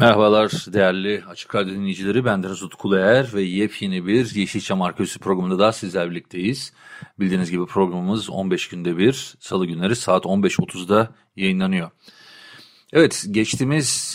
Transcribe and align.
Merhabalar 0.00 0.50
değerli 0.72 1.22
Açık 1.28 1.54
Radyo 1.54 1.74
dinleyicileri. 1.74 2.24
Ben 2.24 2.42
Deniz 2.42 2.62
Utku 2.62 2.96
Eğer 2.96 3.34
ve 3.34 3.42
yepyeni 3.42 4.06
bir 4.06 4.34
Yeşilçam 4.34 4.82
Arkeolojisi 4.82 5.18
programında 5.18 5.58
daha 5.58 5.72
sizler 5.72 6.10
birlikteyiz. 6.10 6.72
Bildiğiniz 7.18 7.50
gibi 7.50 7.66
programımız 7.66 8.30
15 8.30 8.68
günde 8.68 8.98
bir 8.98 9.34
salı 9.40 9.66
günleri 9.66 9.96
saat 9.96 10.24
15.30'da 10.24 11.14
yayınlanıyor. 11.36 11.90
Evet 12.92 13.26
geçtiğimiz 13.30 14.14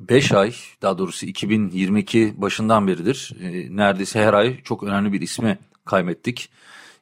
5 0.00 0.32
ay 0.32 0.54
daha 0.82 0.98
doğrusu 0.98 1.26
2022 1.26 2.34
başından 2.36 2.86
beridir 2.86 3.32
e, 3.42 3.76
neredeyse 3.76 4.20
her 4.24 4.34
ay 4.34 4.62
çok 4.62 4.82
önemli 4.82 5.12
bir 5.12 5.20
ismi 5.20 5.58
kaybettik. 5.84 6.50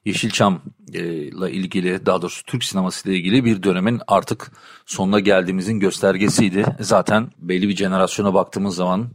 Yeşilçam 0.05 0.61
ile 0.93 1.51
ilgili 1.51 2.05
daha 2.05 2.21
doğrusu 2.21 2.43
Türk 2.43 2.63
sineması 2.63 3.09
ile 3.09 3.17
ilgili 3.17 3.45
bir 3.45 3.63
dönemin 3.63 4.01
artık 4.07 4.51
sonuna 4.85 5.19
geldiğimizin 5.19 5.79
göstergesiydi. 5.79 6.65
Zaten 6.79 7.29
belli 7.39 7.69
bir 7.69 7.75
jenerasyona 7.75 8.33
baktığımız 8.33 8.75
zaman 8.75 9.07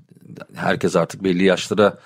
herkes 0.55 0.97
artık 0.97 1.25
belli 1.25 1.45
yaşlara 1.45 1.99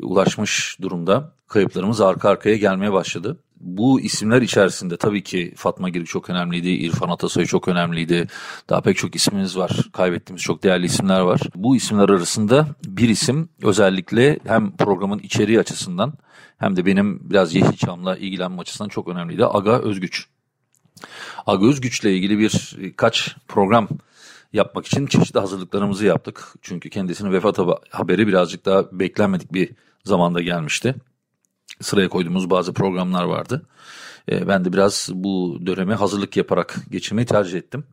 ulaşmış 0.00 0.78
durumda. 0.82 1.32
Kayıplarımız 1.48 2.00
arka 2.00 2.28
arkaya 2.28 2.56
gelmeye 2.56 2.92
başladı. 2.92 3.38
Bu 3.60 4.00
isimler 4.00 4.42
içerisinde 4.42 4.96
tabii 4.96 5.22
ki 5.22 5.54
Fatma 5.56 5.88
Girik 5.88 6.06
çok 6.06 6.30
önemliydi, 6.30 6.68
İrfan 6.68 7.08
Atasoy 7.08 7.46
çok 7.46 7.68
önemliydi. 7.68 8.26
Daha 8.68 8.80
pek 8.80 8.96
çok 8.96 9.16
ismimiz 9.16 9.56
var, 9.56 9.88
kaybettiğimiz 9.92 10.42
çok 10.42 10.62
değerli 10.62 10.86
isimler 10.86 11.20
var. 11.20 11.40
Bu 11.54 11.76
isimler 11.76 12.08
arasında 12.08 12.66
bir 12.86 13.08
isim 13.08 13.48
özellikle 13.62 14.38
hem 14.46 14.76
programın 14.76 15.18
içeriği 15.18 15.60
açısından 15.60 16.12
hem 16.58 16.76
de 16.76 16.86
benim 16.86 17.30
biraz 17.30 17.54
Yeşilçam'la 17.54 18.16
ilgilenme 18.16 18.60
açısından 18.60 18.88
çok 18.88 19.08
önemliydi. 19.08 19.46
Aga 19.46 19.78
Özgüç. 19.78 20.26
Aga 21.46 21.66
Özgüç'le 21.66 22.04
ilgili 22.04 22.38
bir 22.38 22.52
kaç 22.96 23.36
program 23.48 23.88
yapmak 24.52 24.86
için 24.86 25.06
çeşitli 25.06 25.40
hazırlıklarımızı 25.40 26.06
yaptık. 26.06 26.54
Çünkü 26.62 26.90
kendisinin 26.90 27.32
vefat 27.32 27.58
haberi 27.90 28.26
birazcık 28.26 28.64
daha 28.64 28.98
beklenmedik 28.98 29.52
bir 29.52 29.70
zamanda 30.04 30.42
gelmişti. 30.42 30.94
Sıraya 31.80 32.08
koyduğumuz 32.08 32.50
bazı 32.50 32.74
programlar 32.74 33.24
vardı. 33.24 33.66
E, 34.30 34.48
ben 34.48 34.64
de 34.64 34.72
biraz 34.72 35.10
bu 35.14 35.58
döneme 35.66 35.94
hazırlık 35.94 36.36
yaparak 36.36 36.76
geçirmeyi 36.90 37.26
tercih 37.26 37.58
ettim. 37.58 37.84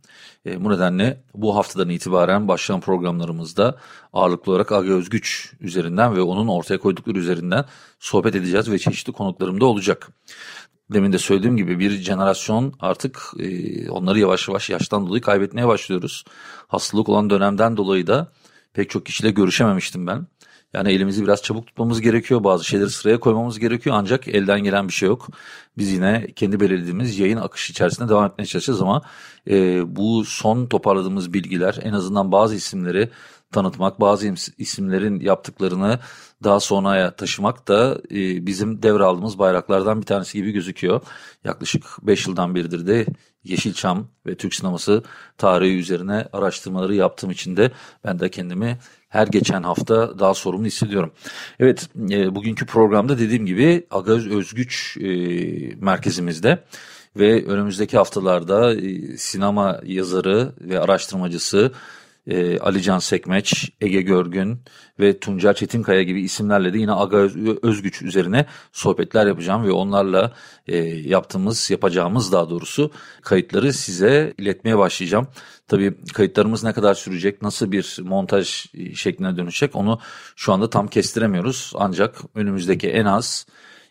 E, 0.45 0.65
bu 0.65 0.71
nedenle 0.71 1.23
bu 1.35 1.55
haftadan 1.55 1.89
itibaren 1.89 2.47
başlayan 2.47 2.81
programlarımızda 2.81 3.77
ağırlıklı 4.13 4.51
olarak 4.51 4.71
Aga 4.71 4.93
Özgüç 4.93 5.53
üzerinden 5.59 6.15
ve 6.15 6.21
onun 6.21 6.47
ortaya 6.47 6.77
koydukları 6.77 7.19
üzerinden 7.19 7.65
sohbet 7.99 8.35
edeceğiz 8.35 8.71
ve 8.71 8.79
çeşitli 8.79 9.13
konuklarım 9.13 9.61
da 9.61 9.65
olacak. 9.65 10.09
Demin 10.93 11.13
de 11.13 11.17
söylediğim 11.17 11.57
gibi 11.57 11.79
bir 11.79 11.91
jenerasyon 11.91 12.73
artık 12.79 13.21
e, 13.39 13.89
onları 13.89 14.19
yavaş 14.19 14.47
yavaş 14.47 14.69
yaştan 14.69 15.07
dolayı 15.07 15.21
kaybetmeye 15.21 15.67
başlıyoruz. 15.67 16.23
Hastalık 16.67 17.09
olan 17.09 17.29
dönemden 17.29 17.77
dolayı 17.77 18.07
da 18.07 18.31
pek 18.73 18.89
çok 18.89 19.05
kişiyle 19.05 19.31
görüşememiştim 19.31 20.07
ben. 20.07 20.27
Yani 20.73 20.91
elimizi 20.91 21.23
biraz 21.23 21.41
çabuk 21.41 21.67
tutmamız 21.67 22.01
gerekiyor. 22.01 22.43
Bazı 22.43 22.65
şeyleri 22.65 22.89
sıraya 22.89 23.19
koymamız 23.19 23.59
gerekiyor. 23.59 23.95
Ancak 23.99 24.27
elden 24.27 24.63
gelen 24.63 24.87
bir 24.87 24.93
şey 24.93 25.09
yok. 25.09 25.27
Biz 25.77 25.91
yine 25.91 26.27
kendi 26.35 26.59
belirlediğimiz 26.59 27.19
yayın 27.19 27.37
akışı 27.37 27.71
içerisinde 27.71 28.09
devam 28.09 28.25
etmeye 28.25 28.45
çalışacağız 28.45 28.81
ama 28.81 29.01
e, 29.49 29.83
bu 29.95 30.25
son 30.25 30.65
toparladığımız 30.65 31.33
bilgiler 31.33 31.79
en 31.83 31.93
azından 31.93 32.31
bazı 32.31 32.55
isimleri 32.55 33.09
tanıtmak, 33.51 33.99
bazı 33.99 34.33
isimlerin 34.57 35.19
yaptıklarını 35.19 35.99
daha 36.43 36.59
sonraya 36.59 37.15
taşımak 37.15 37.67
da 37.67 38.01
e, 38.11 38.45
bizim 38.45 38.83
devraldığımız 38.83 39.39
bayraklardan 39.39 40.01
bir 40.01 40.05
tanesi 40.05 40.37
gibi 40.37 40.51
gözüküyor. 40.51 41.01
Yaklaşık 41.43 41.83
5 42.01 42.27
yıldan 42.27 42.55
beridir 42.55 42.87
de 42.87 43.05
Yeşilçam 43.43 44.07
ve 44.25 44.35
Türk 44.35 44.55
sineması 44.55 45.03
tarihi 45.37 45.77
üzerine 45.77 46.27
araştırmaları 46.33 46.95
yaptığım 46.95 47.31
için 47.31 47.57
de 47.57 47.71
ben 48.03 48.19
de 48.19 48.29
kendimi 48.29 48.77
her 49.09 49.27
geçen 49.27 49.63
hafta 49.63 50.19
daha 50.19 50.33
sorumlu 50.33 50.65
hissediyorum. 50.65 51.11
Evet 51.59 51.89
e, 52.11 52.35
bugünkü 52.35 52.65
programda 52.65 53.19
dediğim 53.19 53.45
gibi 53.45 53.87
Agaz 53.91 54.27
Özgüç 54.27 54.97
e, 54.97 55.03
merkezimizde 55.81 56.63
ve 57.15 57.45
önümüzdeki 57.45 57.97
haftalarda 57.97 58.75
e, 58.75 59.17
sinema 59.17 59.79
yazarı 59.83 60.53
ve 60.61 60.79
araştırmacısı 60.79 61.71
e, 62.27 62.59
Ali 62.59 62.81
Can 62.81 62.99
Sekmeç, 62.99 63.71
Ege 63.81 64.01
Görgün 64.01 64.59
ve 64.99 65.19
Tuncer 65.19 65.53
Çetinkaya 65.53 66.03
gibi 66.03 66.21
isimlerle 66.21 66.73
de 66.73 66.77
yine 66.77 66.91
Aga 66.91 67.17
Özgüç 67.61 68.01
üzerine 68.01 68.45
sohbetler 68.71 69.27
yapacağım 69.27 69.63
ve 69.63 69.71
onlarla 69.71 70.33
e, 70.67 70.77
yaptığımız, 70.85 71.71
yapacağımız 71.71 72.31
daha 72.31 72.49
doğrusu 72.49 72.91
kayıtları 73.21 73.73
size 73.73 74.33
iletmeye 74.37 74.77
başlayacağım. 74.77 75.27
Tabii 75.67 75.93
kayıtlarımız 76.13 76.63
ne 76.63 76.73
kadar 76.73 76.93
sürecek, 76.93 77.41
nasıl 77.41 77.71
bir 77.71 77.97
montaj 78.01 78.65
şekline 78.95 79.37
dönüşecek 79.37 79.75
onu 79.75 79.99
şu 80.35 80.53
anda 80.53 80.69
tam 80.69 80.87
kestiremiyoruz. 80.87 81.73
Ancak 81.75 82.15
önümüzdeki 82.35 82.89
en 82.89 83.05
az 83.05 83.45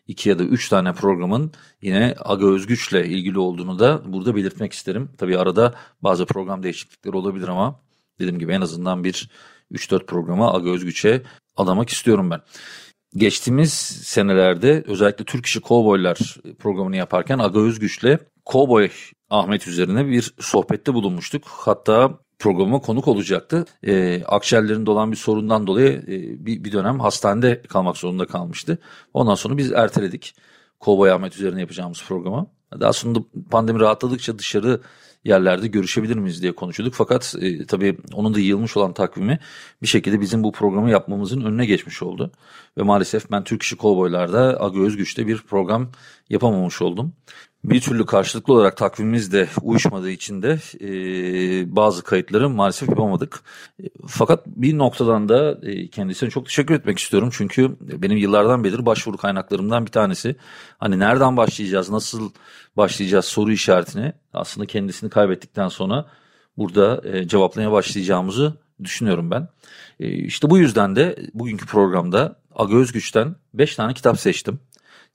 iki 0.07 0.29
ya 0.29 0.39
da 0.39 0.45
üç 0.45 0.69
tane 0.69 0.93
programın 0.93 1.53
yine 1.83 2.15
Aga 2.19 2.47
Özgüç'le 2.47 2.93
ilgili 2.93 3.39
olduğunu 3.39 3.79
da 3.79 4.13
burada 4.13 4.37
belirtmek 4.37 4.73
isterim. 4.73 5.11
Tabii 5.19 5.39
arada 5.39 5.75
bazı 6.03 6.27
program 6.27 6.63
değişiklikleri 6.63 7.17
olabilir 7.17 7.49
ama 7.49 7.81
dediğim 8.19 8.39
gibi 8.39 8.53
en 8.53 8.61
azından 8.61 9.05
bir 9.05 9.31
3-4 9.73 10.07
programa 10.07 10.55
Aga 10.55 10.71
Özgüç'e 10.71 11.23
adamak 11.57 11.89
istiyorum 11.89 12.31
ben. 12.31 12.41
Geçtiğimiz 13.17 13.73
senelerde 14.05 14.85
özellikle 14.87 15.25
Türk 15.25 15.47
İşi 15.47 15.61
Kovboylar 15.61 16.37
programını 16.59 16.97
yaparken 16.97 17.39
Aga 17.39 17.61
Özgüç'le 17.61 18.19
Kovboy 18.45 18.91
Ahmet 19.31 19.69
üzerine 19.69 20.07
bir 20.09 20.35
sohbette 20.41 20.95
bulunmuştuk. 20.95 21.45
Hatta 21.47 22.19
programa 22.43 22.81
konuk 22.81 23.09
olacaktı. 23.09 23.65
E, 23.87 24.23
akciğerlerinde 24.25 24.91
olan 24.91 25.13
bir 25.13 25.17
sorundan 25.17 25.67
dolayı 25.67 25.89
e, 25.89 26.47
bir, 26.47 26.65
bir 26.65 26.73
dönem 26.73 27.01
hastanede 27.01 27.63
kalmak 27.63 27.97
zorunda 27.97 28.27
kalmıştı. 28.27 28.79
Ondan 29.15 29.35
sonra 29.35 29.57
biz 29.59 29.73
erteledik. 29.73 30.35
Kovboy 30.81 31.11
Ahmet 31.11 31.35
üzerine 31.37 31.61
yapacağımız 31.61 32.05
programı. 32.09 32.47
Daha 32.81 32.93
sonra 32.93 33.19
pandemi 33.51 33.81
rahatladıkça 33.81 34.39
dışarı 34.39 34.81
yerlerde 35.25 35.67
görüşebilir 35.67 36.17
miyiz 36.17 36.43
diye 36.43 36.53
konuşuyorduk. 36.53 36.95
Fakat 36.95 37.35
e, 37.41 37.67
tabii 37.67 37.99
onun 38.15 38.35
da 38.35 38.41
yığılmış 38.41 38.77
olan 38.77 38.93
takvimi 38.93 39.39
bir 39.83 39.87
şekilde 39.87 40.21
bizim 40.21 40.45
bu 40.45 40.53
programı 40.53 40.91
yapmamızın 40.91 41.41
önüne 41.41 41.67
geçmiş 41.67 42.03
oldu. 42.03 42.33
Ve 42.79 42.83
maalesef 42.83 43.31
ben 43.31 43.45
Türk 43.45 43.63
İşi 43.63 43.77
Kovboylar'da 43.77 44.61
Agı 44.61 44.81
Özgüç'te 44.81 45.27
bir 45.27 45.39
program 45.39 45.91
yapamamış 46.31 46.83
oldum 46.83 47.13
bir 47.65 47.81
türlü 47.81 48.07
karşılıklı 48.07 48.55
olarak 48.55 48.77
takvimimiz 48.77 49.33
de 49.33 49.49
uyuşmadığı 49.63 50.11
için 50.11 50.43
de 50.43 50.59
e, 50.81 51.77
bazı 51.77 52.03
kayıtları 52.03 52.51
maalesef 52.51 52.89
yapamadık. 52.89 53.41
E, 53.83 53.85
fakat 54.07 54.47
bir 54.47 54.79
noktadan 54.79 55.29
da 55.29 55.59
e, 55.63 55.89
kendisine 55.89 56.31
çok 56.31 56.47
teşekkür 56.47 56.75
etmek 56.75 56.99
istiyorum. 56.99 57.29
Çünkü 57.33 57.77
benim 57.81 58.17
yıllardan 58.17 58.65
beridir 58.65 58.87
başvuru 58.87 59.17
kaynaklarımdan 59.17 59.87
bir 59.87 59.91
tanesi. 59.91 60.37
Hani 60.79 60.99
nereden 60.99 61.37
başlayacağız, 61.37 61.91
nasıl 61.91 62.31
başlayacağız 62.77 63.25
soru 63.25 63.53
işaretini 63.53 64.13
aslında 64.33 64.67
kendisini 64.67 65.11
kaybettikten 65.11 65.69
sonra 65.69 66.07
burada 66.57 67.09
e, 67.09 67.29
cevaplamaya 67.29 67.73
başlayacağımızı 67.73 68.55
düşünüyorum 68.85 69.31
ben. 69.31 69.49
E, 70.01 70.09
işte 70.09 70.51
bu 70.51 70.59
yüzden 70.59 70.97
de 70.97 71.17
bugünkü 71.35 71.67
programda 71.67 72.37
Aga 72.55 72.77
Özgüç'ten 72.77 73.37
5 73.55 73.77
tane 73.77 73.95
kitap 73.95 74.21
seçtim. 74.21 74.61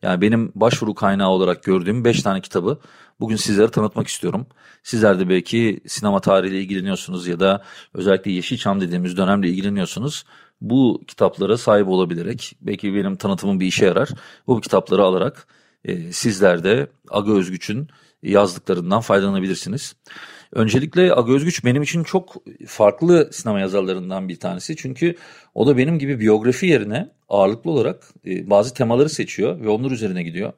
Yani 0.01 0.21
benim 0.21 0.51
başvuru 0.55 0.93
kaynağı 0.95 1.29
olarak 1.29 1.63
gördüğüm 1.63 2.05
5 2.05 2.21
tane 2.21 2.41
kitabı 2.41 2.79
bugün 3.19 3.35
sizlere 3.35 3.71
tanıtmak 3.71 4.07
istiyorum. 4.07 4.47
Sizler 4.83 5.19
de 5.19 5.29
belki 5.29 5.79
sinema 5.87 6.19
tarihiyle 6.19 6.61
ilgileniyorsunuz 6.61 7.27
ya 7.27 7.39
da 7.39 7.63
özellikle 7.93 8.31
Yeşilçam 8.31 8.81
dediğimiz 8.81 9.17
dönemle 9.17 9.49
ilgileniyorsunuz. 9.49 10.25
Bu 10.61 11.01
kitaplara 11.07 11.57
sahip 11.57 11.87
olabilerek 11.87 12.57
belki 12.61 12.93
benim 12.93 13.15
tanıtımım 13.15 13.59
bir 13.59 13.65
işe 13.65 13.85
yarar. 13.85 14.09
Bu 14.47 14.61
kitapları 14.61 15.03
alarak 15.03 15.47
e, 15.85 16.11
sizler 16.11 16.63
de 16.63 16.87
Aga 17.09 17.31
Özgüç'ün 17.31 17.87
yazdıklarından 18.23 19.01
faydalanabilirsiniz. 19.01 19.95
Öncelikle 20.53 21.13
Aga 21.13 21.33
Özgüç 21.33 21.65
benim 21.65 21.81
için 21.81 22.03
çok 22.03 22.35
farklı 22.67 23.29
sinema 23.31 23.59
yazarlarından 23.59 24.29
bir 24.29 24.39
tanesi. 24.39 24.75
Çünkü 24.75 25.15
o 25.55 25.67
da 25.67 25.77
benim 25.77 25.99
gibi 25.99 26.19
biyografi 26.19 26.67
yerine 26.67 27.09
ağırlıklı 27.29 27.71
olarak 27.71 28.03
e, 28.25 28.49
bazı 28.49 28.73
temaları 28.73 29.09
seçiyor 29.09 29.61
ve 29.61 29.69
onlar 29.69 29.91
üzerine 29.91 30.23
gidiyor. 30.23 30.53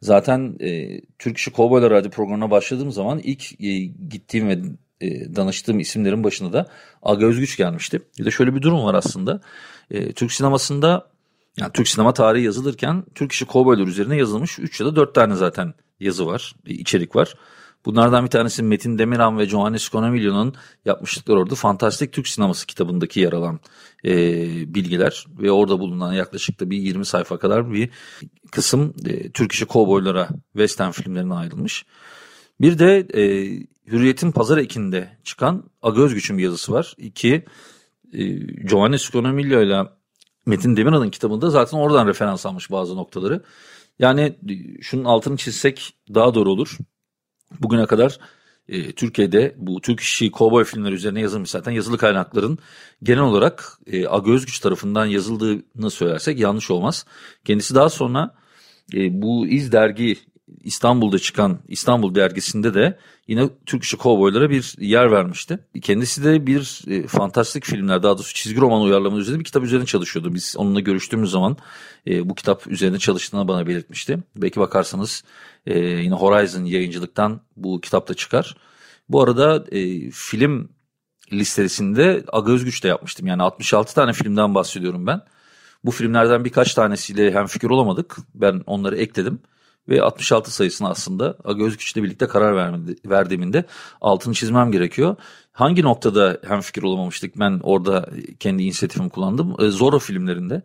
Zaten 0.00 0.56
e, 0.60 1.00
Türk 1.18 1.38
İşi 1.38 1.50
Kovboylar 1.50 1.90
Radyo 1.90 2.10
programına 2.10 2.50
başladığım 2.50 2.92
zaman 2.92 3.18
ilk 3.18 3.60
e, 3.60 3.78
gittiğim 4.10 4.48
ve 4.48 4.58
e, 5.00 5.36
danıştığım 5.36 5.80
isimlerin 5.80 6.24
başında 6.24 6.52
da 6.52 6.66
Aga 7.02 7.26
Özgüç 7.26 7.56
gelmişti. 7.56 8.02
Bir 8.18 8.24
de 8.24 8.30
şöyle 8.30 8.54
bir 8.54 8.62
durum 8.62 8.84
var 8.84 8.94
aslında. 8.94 9.40
E, 9.90 10.12
Türk 10.12 10.32
sinemasında 10.32 11.08
yani 11.56 11.72
Türk 11.72 11.88
sinema 11.88 12.12
tarihi 12.12 12.44
yazılırken 12.44 13.04
Türk 13.14 13.32
işi 13.32 13.44
kovboylar 13.44 13.86
üzerine 13.86 14.16
yazılmış 14.16 14.58
3 14.58 14.80
ya 14.80 14.86
da 14.86 14.96
4 14.96 15.14
tane 15.14 15.34
zaten 15.34 15.74
yazı 16.00 16.26
var, 16.26 16.54
içerik 16.66 17.16
var. 17.16 17.34
Bunlardan 17.86 18.24
bir 18.24 18.30
tanesi 18.30 18.62
Metin 18.62 18.98
Demiran 18.98 19.38
ve 19.38 19.44
Giovanni 19.44 19.78
Sconomiglio'nun 19.78 20.54
yapmışlıkları 20.84 21.38
orada 21.38 21.54
Fantastik 21.54 22.12
Türk 22.12 22.28
Sineması 22.28 22.66
kitabındaki 22.66 23.20
yer 23.20 23.32
alan 23.32 23.60
e, 24.04 24.14
bilgiler 24.74 25.26
ve 25.38 25.50
orada 25.50 25.80
bulunan 25.80 26.12
yaklaşık 26.12 26.60
da 26.60 26.70
bir 26.70 26.76
20 26.76 27.06
sayfa 27.06 27.38
kadar 27.38 27.72
bir 27.72 27.90
kısım 28.52 28.94
e, 29.06 29.30
Türk 29.30 29.52
işi 29.52 29.66
kovboylara 29.66 30.28
western 30.52 30.90
filmlerine 30.90 31.34
ayrılmış. 31.34 31.86
Bir 32.60 32.78
de 32.78 33.06
e, 33.14 33.22
Hürriyet'in 33.86 34.32
pazar 34.32 34.58
ekinde 34.58 35.18
çıkan 35.24 35.64
Aga 35.82 36.02
Özgüç'ün 36.02 36.38
bir 36.38 36.42
yazısı 36.42 36.72
var. 36.72 36.94
İki, 36.98 37.44
e, 38.12 38.28
Giovanni 38.38 38.98
Sconomiglio 38.98 39.62
ile 39.62 39.82
Metin 40.46 40.76
Demirhan'ın 40.76 41.10
kitabında 41.10 41.50
zaten 41.50 41.78
oradan 41.78 42.06
referans 42.06 42.46
almış 42.46 42.70
bazı 42.70 42.96
noktaları. 42.96 43.42
Yani 43.98 44.20
e, 44.48 44.82
şunun 44.82 45.04
altını 45.04 45.36
çizsek 45.36 45.94
daha 46.14 46.34
doğru 46.34 46.50
olur. 46.50 46.78
Bugüne 47.60 47.86
kadar 47.86 48.18
e, 48.68 48.92
Türkiye'de 48.92 49.54
bu 49.56 49.80
Türk 49.80 50.00
işi 50.00 50.30
kovboy 50.30 50.64
filmleri 50.64 50.94
üzerine 50.94 51.20
yazılmış 51.20 51.50
zaten 51.50 51.72
yazılı 51.72 51.98
kaynakların 51.98 52.58
genel 53.02 53.22
olarak 53.22 53.78
e, 53.86 54.06
Aga 54.06 54.32
Özgüç 54.32 54.58
tarafından 54.58 55.06
yazıldığını 55.06 55.90
söylersek 55.90 56.38
yanlış 56.38 56.70
olmaz. 56.70 57.06
Kendisi 57.44 57.74
daha 57.74 57.88
sonra 57.88 58.34
e, 58.94 59.22
bu 59.22 59.46
İz 59.46 59.72
dergi 59.72 60.16
İstanbul'da 60.62 61.18
çıkan 61.18 61.58
İstanbul 61.68 62.14
dergisinde 62.14 62.74
de 62.74 62.98
yine 63.28 63.48
Türk 63.66 63.82
işi 63.82 63.96
kovboylara 63.96 64.50
bir 64.50 64.74
yer 64.78 65.10
vermişti. 65.10 65.58
Kendisi 65.82 66.24
de 66.24 66.46
bir 66.46 66.82
e, 66.88 67.06
fantastik 67.06 67.64
filmler 67.64 68.02
daha 68.02 68.14
doğrusu 68.14 68.34
çizgi 68.34 68.60
roman 68.60 68.82
uyarlama 68.82 69.18
üzerine 69.18 69.38
bir 69.40 69.44
kitap 69.44 69.62
üzerine 69.64 69.86
çalışıyordu. 69.86 70.34
Biz 70.34 70.54
onunla 70.58 70.80
görüştüğümüz 70.80 71.30
zaman 71.30 71.56
e, 72.06 72.28
bu 72.28 72.34
kitap 72.34 72.66
üzerine 72.66 72.98
çalıştığını 72.98 73.48
bana 73.48 73.66
belirtmişti. 73.66 74.18
Belki 74.36 74.60
bakarsanız 74.60 75.24
e, 75.66 75.78
yine 75.78 76.14
Horizon 76.14 76.64
yayıncılıktan 76.64 77.40
bu 77.56 77.80
kitap 77.80 78.08
da 78.08 78.14
çıkar. 78.14 78.56
Bu 79.08 79.22
arada 79.22 79.64
e, 79.72 80.10
film 80.10 80.68
listesinde 81.32 82.24
Aga 82.32 82.52
Özgüç 82.52 82.84
de 82.84 82.88
yapmıştım. 82.88 83.26
Yani 83.26 83.42
66 83.42 83.94
tane 83.94 84.12
filmden 84.12 84.54
bahsediyorum 84.54 85.06
ben. 85.06 85.20
Bu 85.84 85.90
filmlerden 85.90 86.44
birkaç 86.44 86.74
tanesiyle 86.74 87.32
hem 87.32 87.46
fikir 87.46 87.70
olamadık. 87.70 88.16
Ben 88.34 88.62
onları 88.66 88.96
ekledim 88.96 89.40
ve 89.88 90.02
66 90.02 90.50
sayısını 90.50 90.88
aslında 90.88 91.36
Aga 91.44 91.64
Özgüç'le 91.64 91.96
birlikte 91.96 92.26
karar 92.26 92.56
vermedi, 92.56 92.96
verdiğimde 93.06 93.64
altını 94.00 94.34
çizmem 94.34 94.72
gerekiyor. 94.72 95.16
Hangi 95.52 95.82
noktada 95.82 96.38
hem 96.48 96.60
fikir 96.60 96.82
olamamıştık 96.82 97.38
ben 97.38 97.60
orada 97.62 98.08
kendi 98.40 98.62
inisiyatifimi 98.62 99.10
kullandım. 99.10 99.56
E, 99.60 99.68
Zorro 99.68 99.98
filmlerinde. 99.98 100.62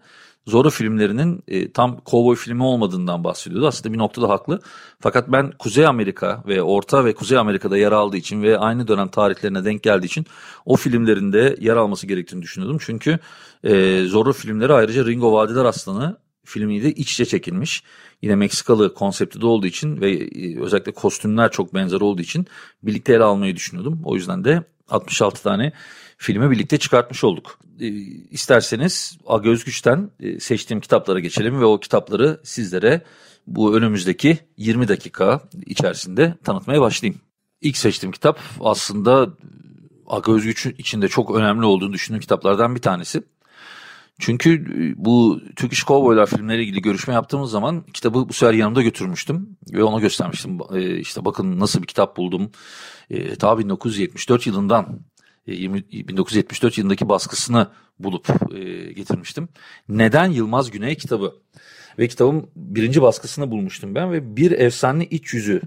Zorro 0.48 0.70
filmlerinin 0.70 1.44
e, 1.48 1.72
tam 1.72 1.98
kovboy 1.98 2.36
filmi 2.36 2.64
olmadığından 2.64 3.24
bahsediyordu. 3.24 3.68
Aslında 3.68 3.94
bir 3.94 3.98
noktada 3.98 4.30
haklı. 4.30 4.62
Fakat 5.00 5.32
ben 5.32 5.52
Kuzey 5.52 5.86
Amerika 5.86 6.44
ve 6.48 6.64
Orta 6.64 7.06
ve 7.06 7.14
Kuzey 7.14 7.38
Amerika'da 7.38 7.78
yer 7.78 7.92
aldığı 7.92 8.18
için 8.18 8.44
ve 8.44 8.58
aynı 8.58 8.88
dönem 8.88 9.08
tarihlerine 9.08 9.66
denk 9.66 9.84
geldiği 9.84 10.06
için 10.06 10.26
o 10.66 10.76
filmlerinde 10.76 11.56
yer 11.60 11.76
alması 11.76 12.08
gerektiğini 12.08 12.42
düşünüyordum. 12.42 12.78
Çünkü 12.82 13.20
e, 13.64 14.04
Zorro 14.04 14.34
filmleri 14.34 14.74
ayrıca 14.74 15.06
Ringo 15.06 15.34
Vadiler 15.34 15.66
Aslanı 15.66 16.18
filmiyle 16.46 16.92
iç 16.92 17.14
içe 17.14 17.26
çekilmiş. 17.26 17.84
Yine 18.22 18.36
Meksikalı 18.36 18.94
konsepti 18.94 19.42
de 19.42 19.46
olduğu 19.46 19.68
için 19.68 20.02
ve 20.02 20.12
e, 20.12 20.60
özellikle 20.60 20.92
kostümler 20.92 21.52
çok 21.52 21.74
benzer 21.74 22.02
olduğu 22.02 22.22
için 22.22 22.48
birlikte 22.84 23.14
ele 23.14 23.24
almayı 23.24 23.56
düşünüyordum. 23.56 24.02
O 24.04 24.16
yüzden 24.16 24.44
de 24.44 24.64
66 24.90 25.44
tane 25.44 25.74
filmi 26.18 26.52
birlikte 26.52 26.78
çıkartmış 26.78 27.24
olduk. 27.24 27.60
E, 27.80 27.88
isterseniz 28.32 29.18
Aga 29.28 29.50
Özgüç'ten 29.50 30.12
e, 30.20 30.40
seçtiğim 30.40 30.82
kitaplara 30.82 31.20
geçelim 31.20 31.60
ve 31.60 31.66
o 31.66 31.80
kitapları 31.80 32.40
sizlere 32.44 33.02
bu 33.48 33.78
önümüzdeki 33.78 34.38
20 34.58 34.88
dakika 34.88 35.42
içerisinde 35.66 36.36
tanıtmaya 36.44 36.82
başlayayım. 36.82 37.22
İlk 37.62 37.78
seçtiğim 37.78 38.12
kitap 38.12 38.40
aslında 38.60 39.30
Aga 40.08 40.34
Özgüç 40.34 40.66
içinde 40.66 41.08
çok 41.08 41.36
önemli 41.36 41.66
olduğunu 41.66 41.94
düşündüğüm 41.94 42.22
kitaplardan 42.22 42.76
bir 42.76 42.82
tanesi. 42.82 43.24
Çünkü 44.22 44.54
e, 44.54 45.06
bu 45.06 45.42
Türk 45.56 45.74
İş 45.74 45.84
Kovboylar 45.84 46.26
filmleriyle 46.26 46.64
ilgili 46.64 46.82
görüşme 46.82 47.14
yaptığımız 47.14 47.52
zaman 47.52 47.82
kitabı 47.94 48.30
bu 48.30 48.34
sefer 48.34 48.54
yanımda 48.54 48.82
götürmüştüm 48.82 49.58
ve 49.74 49.84
ona 49.84 50.00
göstermiştim. 50.00 50.60
E, 50.74 51.00
işte 51.00 51.26
bakın 51.26 51.60
nasıl 51.60 51.82
bir 51.82 51.88
kitap 51.88 52.18
buldum. 52.18 52.52
E, 53.10 53.36
ta 53.36 53.60
1974 53.60 54.48
yılından 54.48 55.00
e, 55.48 55.54
20, 55.54 55.84
1974 55.92 56.78
yılındaki 56.78 57.10
baskısını 57.10 57.68
bulup 58.00 58.30
e, 58.56 58.94
getirmiştim. 58.94 59.50
Neden 59.90 60.28
Yılmaz 60.28 60.72
Güney 60.72 60.96
kitabı? 60.96 61.36
Ve 62.00 62.08
kitabın 62.08 62.50
birinci 62.56 63.02
baskısını 63.02 63.52
bulmuştum 63.52 63.96
ben 63.96 64.12
ve 64.12 64.36
bir 64.36 64.52
efsane 64.52 65.06
iç 65.06 65.34
yüzü 65.34 65.62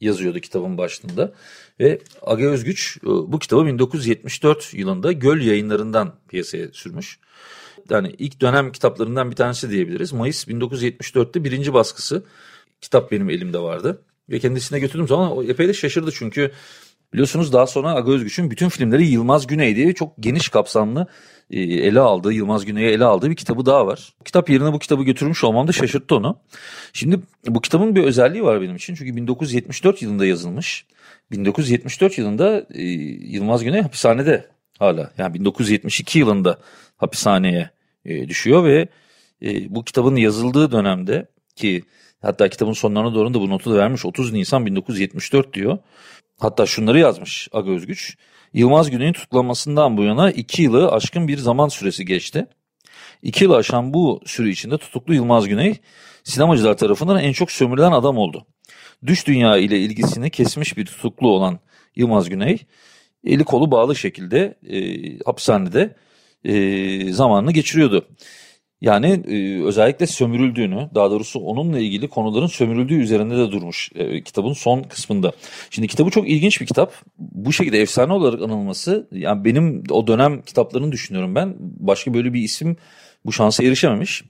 yazıyordu 0.00 0.40
kitabın 0.40 0.78
başlığında. 0.78 1.32
Ve 1.80 1.98
Aga 2.22 2.44
Özgüç 2.44 2.98
e, 3.02 3.06
bu 3.06 3.38
kitabı 3.38 3.66
1974 3.66 4.74
yılında 4.74 5.12
Göl 5.12 5.40
yayınlarından 5.40 6.14
piyasaya 6.28 6.68
sürmüş 6.72 7.18
yani 7.90 8.14
ilk 8.18 8.40
dönem 8.40 8.72
kitaplarından 8.72 9.30
bir 9.30 9.36
tanesi 9.36 9.70
diyebiliriz. 9.70 10.12
Mayıs 10.12 10.48
1974'te 10.48 11.44
birinci 11.44 11.74
baskısı 11.74 12.24
kitap 12.80 13.10
benim 13.12 13.30
elimde 13.30 13.58
vardı. 13.58 14.02
Ve 14.30 14.38
kendisine 14.38 14.78
götürdüğüm 14.78 15.08
zaman 15.08 15.36
o 15.36 15.42
epey 15.42 15.68
de 15.68 15.74
şaşırdı 15.74 16.10
çünkü 16.12 16.52
biliyorsunuz 17.12 17.52
daha 17.52 17.66
sonra 17.66 17.94
Aga 17.94 18.12
Özgüç'ün 18.12 18.50
bütün 18.50 18.68
filmleri 18.68 19.06
Yılmaz 19.06 19.46
Güney 19.46 19.76
diye 19.76 19.92
çok 19.92 20.12
geniş 20.20 20.48
kapsamlı 20.48 21.06
e, 21.50 21.60
ele 21.60 22.00
aldığı, 22.00 22.32
Yılmaz 22.32 22.64
Güney'e 22.64 22.90
ele 22.90 23.04
aldığı 23.04 23.30
bir 23.30 23.36
kitabı 23.36 23.66
daha 23.66 23.86
var. 23.86 24.14
Kitap 24.24 24.50
yerine 24.50 24.72
bu 24.72 24.78
kitabı 24.78 25.02
götürmüş 25.02 25.44
olmam 25.44 25.68
da 25.68 25.72
şaşırttı 25.72 26.16
onu. 26.16 26.38
Şimdi 26.92 27.20
bu 27.46 27.60
kitabın 27.60 27.94
bir 27.94 28.04
özelliği 28.04 28.44
var 28.44 28.60
benim 28.60 28.76
için 28.76 28.94
çünkü 28.94 29.16
1974 29.16 30.02
yılında 30.02 30.26
yazılmış. 30.26 30.86
1974 31.30 32.18
yılında 32.18 32.66
e, 32.74 32.82
Yılmaz 32.82 33.64
Güney 33.64 33.82
hapishanede 33.82 34.46
hala 34.78 35.12
yani 35.18 35.34
1972 35.34 36.18
yılında 36.18 36.58
hapishaneye 36.96 37.70
e, 38.04 38.28
düşüyor 38.28 38.64
ve 38.64 38.88
e, 39.42 39.74
bu 39.74 39.84
kitabın 39.84 40.16
yazıldığı 40.16 40.72
dönemde 40.72 41.28
ki 41.56 41.82
hatta 42.22 42.48
kitabın 42.48 42.72
sonlarına 42.72 43.14
doğru 43.14 43.34
da 43.34 43.40
bu 43.40 43.50
notu 43.50 43.72
da 43.72 43.76
vermiş 43.76 44.06
30 44.06 44.32
Nisan 44.32 44.66
1974 44.66 45.54
diyor. 45.54 45.78
Hatta 46.38 46.66
şunları 46.66 46.98
yazmış 46.98 47.48
Aga 47.52 47.70
Özgüç. 47.70 48.16
Yılmaz 48.54 48.90
Güney'in 48.90 49.12
tutuklanmasından 49.12 49.96
bu 49.96 50.04
yana 50.04 50.30
2 50.30 50.62
yılı 50.62 50.92
aşkın 50.92 51.28
bir 51.28 51.38
zaman 51.38 51.68
süresi 51.68 52.04
geçti. 52.04 52.46
2 53.22 53.44
yıl 53.44 53.52
aşan 53.52 53.94
bu 53.94 54.20
süre 54.26 54.50
içinde 54.50 54.78
tutuklu 54.78 55.14
Yılmaz 55.14 55.48
Güney 55.48 55.74
sinemacılar 56.24 56.76
tarafından 56.76 57.18
en 57.18 57.32
çok 57.32 57.50
sömürülen 57.50 57.92
adam 57.92 58.18
oldu. 58.18 58.46
Düş 59.06 59.26
dünya 59.26 59.56
ile 59.56 59.78
ilgisini 59.78 60.30
kesmiş 60.30 60.76
bir 60.76 60.86
tutuklu 60.86 61.28
olan 61.28 61.58
Yılmaz 61.96 62.28
Güney 62.28 62.58
eli 63.24 63.44
kolu 63.44 63.70
bağlı 63.70 63.96
şekilde 63.96 64.58
e, 64.68 65.18
hapishanede 65.24 65.96
e, 66.44 67.12
zamanını 67.12 67.52
geçiriyordu. 67.52 68.06
Yani 68.80 69.22
e, 69.28 69.62
özellikle 69.62 70.06
sömürüldüğünü, 70.06 70.90
daha 70.94 71.10
doğrusu 71.10 71.40
onunla 71.40 71.78
ilgili 71.78 72.08
konuların 72.08 72.46
sömürüldüğü 72.46 72.94
üzerinde 72.94 73.36
de 73.36 73.52
durmuş 73.52 73.90
e, 73.94 74.22
kitabın 74.22 74.52
son 74.52 74.82
kısmında. 74.82 75.32
Şimdi 75.70 75.88
kitabı 75.88 76.10
çok 76.10 76.28
ilginç 76.28 76.60
bir 76.60 76.66
kitap. 76.66 76.92
Bu 77.18 77.52
şekilde 77.52 77.80
efsane 77.80 78.12
olarak 78.12 78.42
anılması, 78.42 79.08
yani 79.12 79.44
benim 79.44 79.82
o 79.90 80.06
dönem 80.06 80.42
kitaplarını 80.42 80.92
düşünüyorum 80.92 81.34
ben. 81.34 81.56
Başka 81.60 82.14
böyle 82.14 82.34
bir 82.34 82.42
isim 82.42 82.76
bu 83.26 83.32
şansa 83.32 83.64
erişememiş. 83.64 84.24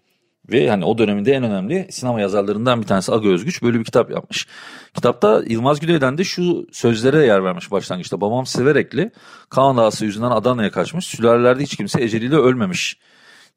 Ve 0.50 0.71
hani 0.71 0.85
o 0.85 0.99
döneminde 0.99 1.33
en 1.33 1.43
önemli 1.43 1.87
sinema 1.90 2.21
yazarlarından 2.21 2.81
bir 2.81 2.87
tanesi 2.87 3.12
Aga 3.12 3.28
Özgüç 3.28 3.62
böyle 3.62 3.78
bir 3.78 3.85
kitap 3.85 4.11
yapmış. 4.11 4.47
Kitapta 4.95 5.43
Yılmaz 5.47 5.81
Güney'den 5.81 6.19
de 6.19 6.25
şu 6.25 6.67
sözlere 6.73 7.26
yer 7.26 7.45
vermiş 7.45 7.71
başlangıçta. 7.71 8.21
Babam 8.21 8.47
Severekli 8.47 9.11
Kaan 9.50 9.76
Dağısı 9.76 10.05
yüzünden 10.05 10.31
Adana'ya 10.31 10.71
kaçmış. 10.71 11.07
Sülalelerde 11.07 11.62
hiç 11.62 11.76
kimse 11.76 12.02
eceliyle 12.02 12.37
ölmemiş 12.37 12.99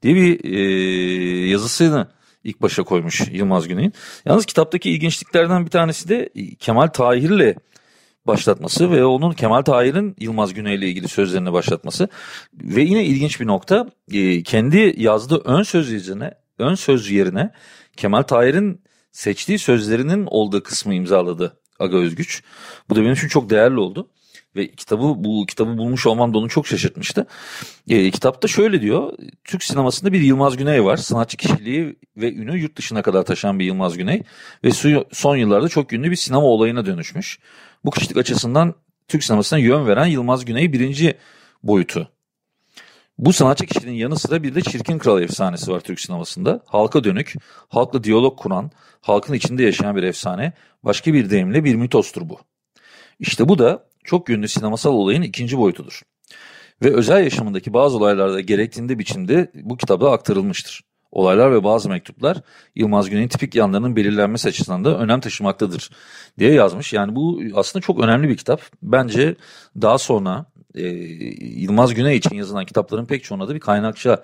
diye 0.03 0.15
bir 0.15 0.43
e, 0.43 1.49
yazısını 1.49 2.07
ilk 2.43 2.61
başa 2.61 2.83
koymuş 2.83 3.21
Yılmaz 3.31 3.67
Güney'in. 3.67 3.93
Yalnız 4.25 4.45
kitaptaki 4.45 4.91
ilginçliklerden 4.91 5.65
bir 5.65 5.71
tanesi 5.71 6.09
de 6.09 6.29
Kemal 6.59 6.87
Tahir'le 6.87 7.55
başlatması 8.27 8.91
ve 8.91 9.05
onun 9.05 9.31
Kemal 9.31 9.61
Tahir'in 9.61 10.15
Yılmaz 10.19 10.53
Güney 10.53 10.75
ile 10.75 10.87
ilgili 10.87 11.07
sözlerini 11.07 11.53
başlatması. 11.53 12.09
Ve 12.53 12.81
yine 12.81 13.05
ilginç 13.05 13.41
bir 13.41 13.47
nokta 13.47 13.87
e, 14.11 14.43
kendi 14.43 14.93
yazdığı 14.97 15.41
ön 15.45 15.63
söz 15.63 15.91
yerine, 15.91 16.33
ön 16.61 16.75
söz 16.75 17.11
yerine 17.11 17.51
Kemal 17.97 18.21
Tahir'in 18.21 18.81
seçtiği 19.11 19.59
sözlerinin 19.59 20.25
olduğu 20.25 20.63
kısmı 20.63 20.93
imzaladı 20.93 21.61
Aga 21.79 21.97
Özgüç. 21.97 22.43
Bu 22.89 22.95
da 22.95 23.01
benim 23.01 23.13
için 23.13 23.27
çok 23.27 23.49
değerli 23.49 23.79
oldu. 23.79 24.09
ve 24.55 24.71
kitabı 24.71 25.03
bu 25.03 25.45
kitabı 25.45 25.77
bulmuş 25.77 26.05
olmam 26.05 26.33
da 26.33 26.37
onu 26.37 26.49
çok 26.49 26.67
şaşırtmıştı. 26.67 27.27
E, 27.89 28.11
kitapta 28.11 28.47
şöyle 28.47 28.81
diyor. 28.81 29.13
Türk 29.43 29.63
sinemasında 29.63 30.13
bir 30.13 30.21
Yılmaz 30.21 30.57
Güney 30.57 30.83
var. 30.83 30.97
Sanatçı 30.97 31.37
kişiliği 31.37 31.95
ve 32.17 32.33
ünü 32.33 32.59
yurt 32.59 32.75
dışına 32.75 33.01
kadar 33.01 33.23
taşıyan 33.23 33.59
bir 33.59 33.65
Yılmaz 33.65 33.97
Güney 33.97 34.23
ve 34.63 34.71
son 35.11 35.35
yıllarda 35.35 35.69
çok 35.69 35.93
ünlü 35.93 36.11
bir 36.11 36.15
sinema 36.15 36.43
olayına 36.43 36.85
dönüşmüş. 36.85 37.39
Bu 37.85 37.91
kişilik 37.91 38.17
açısından 38.17 38.75
Türk 39.07 39.23
sinemasına 39.23 39.59
yön 39.59 39.87
veren 39.87 40.05
Yılmaz 40.05 40.45
Güney 40.45 40.73
birinci 40.73 41.17
boyutu. 41.63 42.11
Bu 43.21 43.33
sanatçı 43.33 43.65
kişiliğinin 43.65 43.99
yanı 43.99 44.19
sıra 44.19 44.43
bir 44.43 44.55
de 44.55 44.61
Çirkin 44.61 44.97
Kral 44.97 45.21
efsanesi 45.21 45.71
var 45.71 45.79
Türk 45.79 45.99
sinemasında. 45.99 46.61
Halka 46.65 47.03
dönük, 47.03 47.33
halkla 47.69 48.03
diyalog 48.03 48.39
kuran, 48.39 48.71
halkın 49.01 49.33
içinde 49.33 49.63
yaşayan 49.63 49.95
bir 49.95 50.03
efsane, 50.03 50.53
başka 50.83 51.13
bir 51.13 51.29
deyimle 51.29 51.63
bir 51.63 51.75
mitostur 51.75 52.29
bu. 52.29 52.39
İşte 53.19 53.49
bu 53.49 53.59
da 53.59 53.83
çok 54.03 54.29
yönlü 54.29 54.47
sinemasal 54.47 54.91
olayın 54.91 55.21
ikinci 55.21 55.57
boyutudur. 55.57 56.01
Ve 56.83 56.95
özel 56.95 57.23
yaşamındaki 57.23 57.73
bazı 57.73 57.97
olaylarda 57.97 58.41
gerektiğinde 58.41 58.99
biçimde 58.99 59.51
bu 59.55 59.77
kitapta 59.77 60.11
aktarılmıştır. 60.11 60.81
Olaylar 61.11 61.51
ve 61.51 61.63
bazı 61.63 61.89
mektuplar 61.89 62.37
Yılmaz 62.75 63.09
Güney'in 63.09 63.27
tipik 63.27 63.55
yanlarının 63.55 63.95
belirlenmesi 63.95 64.47
açısından 64.47 64.85
da 64.85 64.97
önem 64.97 65.19
taşımaktadır 65.19 65.89
diye 66.39 66.53
yazmış. 66.53 66.93
Yani 66.93 67.15
bu 67.15 67.41
aslında 67.55 67.83
çok 67.83 67.99
önemli 67.99 68.29
bir 68.29 68.37
kitap. 68.37 68.61
Bence 68.83 69.35
daha 69.81 69.97
sonra 69.97 70.45
e, 70.75 70.87
Yılmaz 71.61 71.93
Güney 71.93 72.17
için 72.17 72.35
yazılan 72.35 72.65
kitapların 72.65 73.05
pek 73.05 73.23
çoğuna 73.23 73.47
da 73.47 73.55
bir 73.55 73.59
kaynakça 73.59 74.23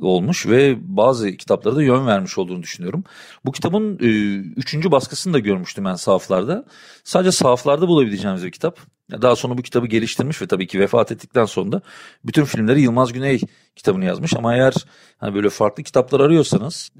olmuş 0.00 0.46
ve 0.46 0.76
bazı 0.80 1.36
kitaplara 1.36 1.76
da 1.76 1.82
yön 1.82 2.06
vermiş 2.06 2.38
olduğunu 2.38 2.62
düşünüyorum. 2.62 3.04
Bu 3.44 3.52
kitabın 3.52 3.98
e, 4.02 4.08
üçüncü 4.56 4.90
baskısını 4.90 5.32
da 5.32 5.38
görmüştüm 5.38 5.84
ben 5.84 5.94
sahaflarda. 5.94 6.64
Sadece 7.04 7.32
sahaflarda 7.32 7.88
bulabileceğimiz 7.88 8.44
bir 8.44 8.50
kitap. 8.50 8.78
Daha 9.10 9.36
sonra 9.36 9.58
bu 9.58 9.62
kitabı 9.62 9.86
geliştirmiş 9.86 10.42
ve 10.42 10.46
tabii 10.46 10.66
ki 10.66 10.80
vefat 10.80 11.12
ettikten 11.12 11.44
sonra 11.44 11.72
da 11.72 11.82
bütün 12.24 12.44
filmleri 12.44 12.80
Yılmaz 12.80 13.12
Güney 13.12 13.40
kitabını 13.76 14.04
yazmış. 14.04 14.34
Ama 14.36 14.54
eğer 14.54 14.74
hani 15.18 15.34
böyle 15.34 15.50
farklı 15.50 15.82
kitaplar 15.82 16.20
arıyorsanız 16.20 16.90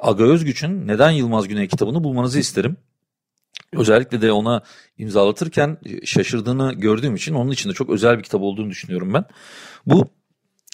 Aga 0.00 0.24
Özgüç'ün 0.24 0.88
Neden 0.88 1.10
Yılmaz 1.10 1.48
Güney 1.48 1.68
kitabını 1.68 2.04
bulmanızı 2.04 2.38
isterim. 2.38 2.76
Özellikle 3.72 4.22
de 4.22 4.32
ona 4.32 4.62
imzalatırken 4.98 5.78
şaşırdığını 6.04 6.72
gördüğüm 6.72 7.14
için 7.14 7.34
onun 7.34 7.50
için 7.50 7.70
de 7.70 7.74
çok 7.74 7.90
özel 7.90 8.18
bir 8.18 8.22
kitap 8.22 8.42
olduğunu 8.42 8.70
düşünüyorum 8.70 9.14
ben. 9.14 9.24
Bu 9.86 10.08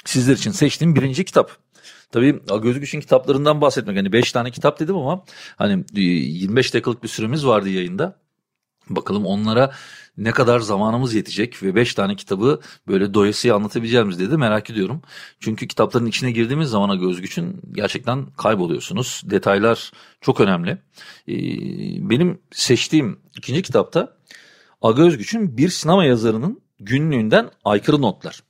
sizler 0.04 0.34
için 0.34 0.50
seçtiğim 0.50 0.96
birinci 0.96 1.24
kitap. 1.24 1.50
Tabii 2.12 2.40
Gözgüç'ün 2.62 3.00
kitaplarından 3.00 3.60
bahsetmek. 3.60 3.96
Hani 3.96 4.12
5 4.12 4.32
tane 4.32 4.50
kitap 4.50 4.80
dedim 4.80 4.96
ama 4.96 5.24
hani 5.56 5.84
25 5.94 6.74
dakikalık 6.74 7.02
bir 7.02 7.08
süremiz 7.08 7.46
vardı 7.46 7.68
yayında. 7.68 8.18
Bakalım 8.90 9.26
onlara 9.26 9.73
ne 10.18 10.30
kadar 10.30 10.61
zamanımız 10.61 11.14
yetecek 11.14 11.62
ve 11.62 11.75
5 11.75 11.95
tane 11.95 12.16
kitabı 12.16 12.61
böyle 12.88 13.14
doyasıya 13.14 13.54
anlatabileceğimiz 13.54 14.21
dedi 14.21 14.37
merak 14.37 14.71
ediyorum. 14.71 15.02
Çünkü 15.40 15.68
kitapların 15.68 16.07
içine 16.07 16.30
girdiğimiz 16.30 16.68
zaman 16.68 17.00
Gözgüç'ün 17.00 17.61
gerçekten 17.73 18.26
kayboluyorsunuz. 18.26 19.23
Detaylar 19.25 19.92
çok 20.21 20.40
önemli. 20.40 20.71
Ee, 21.28 21.35
benim 22.11 22.38
seçtiğim 22.52 23.21
ikinci 23.37 23.62
kitapta 23.62 24.16
Aga 24.83 25.02
Özgüç'ün 25.02 25.57
bir 25.57 25.68
sinema 25.68 26.04
yazarının 26.04 26.61
günlüğünden 26.80 27.50
aykırı 27.64 28.02
notlar. 28.02 28.40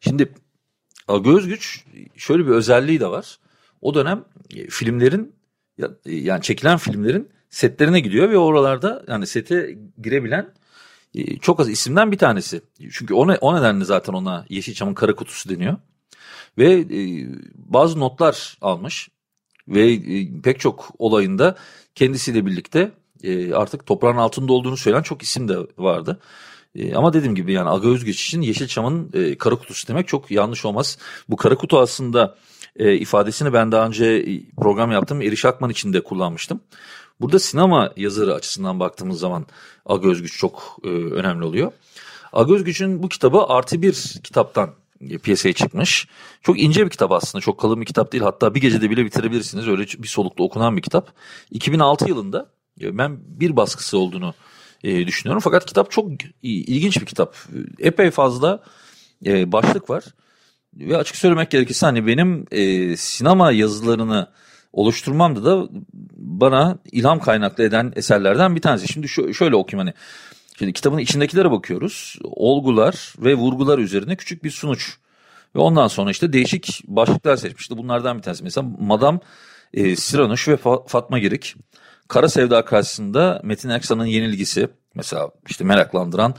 Şimdi 0.00 0.32
Aga 1.08 1.30
Özgüç 1.30 1.84
şöyle 2.16 2.46
bir 2.46 2.50
özelliği 2.50 3.00
de 3.00 3.06
var. 3.06 3.38
O 3.80 3.94
dönem 3.94 4.24
e, 4.56 4.66
filmlerin 4.66 5.34
yani 6.04 6.42
çekilen 6.42 6.78
filmlerin 6.78 7.28
setlerine 7.52 8.00
gidiyor 8.00 8.30
ve 8.30 8.38
oralarda 8.38 9.04
yani 9.08 9.26
sete 9.26 9.78
girebilen 10.02 10.52
e, 11.14 11.36
çok 11.38 11.60
az 11.60 11.68
isimden 11.68 12.12
bir 12.12 12.18
tanesi. 12.18 12.60
Çünkü 12.90 13.14
o, 13.14 13.28
ne, 13.28 13.38
o 13.40 13.56
nedenle 13.56 13.84
zaten 13.84 14.12
ona 14.12 14.46
Yeşilçam'ın 14.48 14.94
kara 14.94 15.14
kutusu 15.14 15.48
deniyor. 15.48 15.76
Ve 16.58 16.72
e, 16.72 17.26
bazı 17.54 18.00
notlar 18.00 18.56
almış 18.60 19.08
ve 19.68 19.92
e, 19.92 20.40
pek 20.40 20.60
çok 20.60 20.90
olayında 20.98 21.56
kendisiyle 21.94 22.46
birlikte 22.46 22.92
e, 23.22 23.54
artık 23.54 23.86
toprağın 23.86 24.16
altında 24.16 24.52
olduğunu 24.52 24.76
söyleyen 24.76 25.02
çok 25.02 25.22
isim 25.22 25.48
de 25.48 25.56
vardı. 25.78 26.20
E, 26.74 26.94
ama 26.94 27.12
dediğim 27.12 27.34
gibi 27.34 27.52
yani 27.52 27.68
Aga 27.68 27.88
Özgeç 27.88 28.24
için 28.24 28.40
Yeşilçam'ın 28.40 29.10
e, 29.14 29.38
kara 29.38 29.56
kutusu 29.56 29.88
demek 29.88 30.08
çok 30.08 30.30
yanlış 30.30 30.64
olmaz. 30.64 30.98
Bu 31.28 31.36
kara 31.36 31.54
kutu 31.54 31.78
aslında 31.78 32.36
e, 32.76 32.94
ifadesini 32.94 33.52
ben 33.52 33.72
daha 33.72 33.86
önce 33.86 34.24
program 34.56 34.92
yaptım. 34.92 35.22
Eriş 35.22 35.44
Akman 35.44 35.70
için 35.70 35.92
de 35.92 36.00
kullanmıştım. 36.00 36.60
Burada 37.22 37.38
sinema 37.38 37.92
yazarı 37.96 38.34
açısından 38.34 38.80
baktığımız 38.80 39.18
zaman 39.18 39.46
Aga 39.86 40.08
Özgüç 40.08 40.38
çok 40.38 40.76
e, 40.84 40.88
önemli 40.88 41.44
oluyor. 41.44 41.72
Aga 42.32 42.54
Özgüç'ün 42.54 43.02
bu 43.02 43.08
kitabı 43.08 43.42
artı 43.42 43.82
bir 43.82 43.92
kitaptan 44.24 44.70
piyasaya 45.22 45.52
çıkmış. 45.52 46.08
Çok 46.42 46.60
ince 46.60 46.84
bir 46.84 46.90
kitap 46.90 47.12
aslında. 47.12 47.42
Çok 47.42 47.60
kalın 47.60 47.80
bir 47.80 47.86
kitap 47.86 48.12
değil. 48.12 48.24
Hatta 48.24 48.54
bir 48.54 48.60
gecede 48.60 48.90
bile 48.90 49.04
bitirebilirsiniz. 49.04 49.68
Öyle 49.68 49.82
bir 49.82 50.08
solukta 50.08 50.42
okunan 50.42 50.76
bir 50.76 50.82
kitap. 50.82 51.12
2006 51.50 52.08
yılında 52.08 52.46
e, 52.80 52.98
ben 52.98 53.18
bir 53.26 53.56
baskısı 53.56 53.98
olduğunu 53.98 54.34
e, 54.84 55.06
düşünüyorum. 55.06 55.40
Fakat 55.44 55.66
kitap 55.66 55.90
çok 55.90 56.10
ilginç 56.42 57.00
bir 57.00 57.06
kitap. 57.06 57.36
Epey 57.78 58.10
fazla 58.10 58.62
e, 59.26 59.52
başlık 59.52 59.90
var. 59.90 60.04
Ve 60.74 60.96
açık 60.96 61.16
söylemek 61.16 61.50
gerekirse 61.50 61.86
hani 61.86 62.06
benim 62.06 62.46
e, 62.50 62.96
sinema 62.96 63.52
yazılarını 63.52 64.28
oluşturmamda 64.72 65.44
da 65.44 65.68
bana 66.16 66.78
ilham 66.92 67.20
kaynaklı 67.20 67.64
eden 67.64 67.92
eserlerden 67.96 68.56
bir 68.56 68.60
tanesi. 68.60 68.92
Şimdi 68.92 69.08
şöyle 69.08 69.56
okuyayım 69.56 69.88
hani. 69.88 69.94
Şimdi 70.58 70.72
kitabın 70.72 70.98
içindekilere 70.98 71.50
bakıyoruz. 71.50 72.18
Olgular 72.24 73.14
ve 73.18 73.34
vurgular 73.34 73.78
üzerine 73.78 74.16
küçük 74.16 74.44
bir 74.44 74.50
sunuç. 74.50 74.96
Ve 75.56 75.60
ondan 75.60 75.88
sonra 75.88 76.10
işte 76.10 76.32
değişik 76.32 76.82
başlıklar 76.86 77.36
seçmişti. 77.36 77.76
Bunlardan 77.76 78.18
bir 78.18 78.22
tanesi. 78.22 78.44
Mesela 78.44 78.66
Madam 78.80 79.20
e, 79.74 79.96
Siranuş 79.96 80.48
ve 80.48 80.56
Fatma 80.86 81.18
Girik. 81.18 81.54
Kara 82.08 82.28
Sevda 82.28 82.64
karşısında 82.64 83.40
Metin 83.44 83.68
Erksan'ın 83.68 84.04
yenilgisi. 84.04 84.68
Mesela 84.94 85.30
işte 85.48 85.64
meraklandıran 85.64 86.34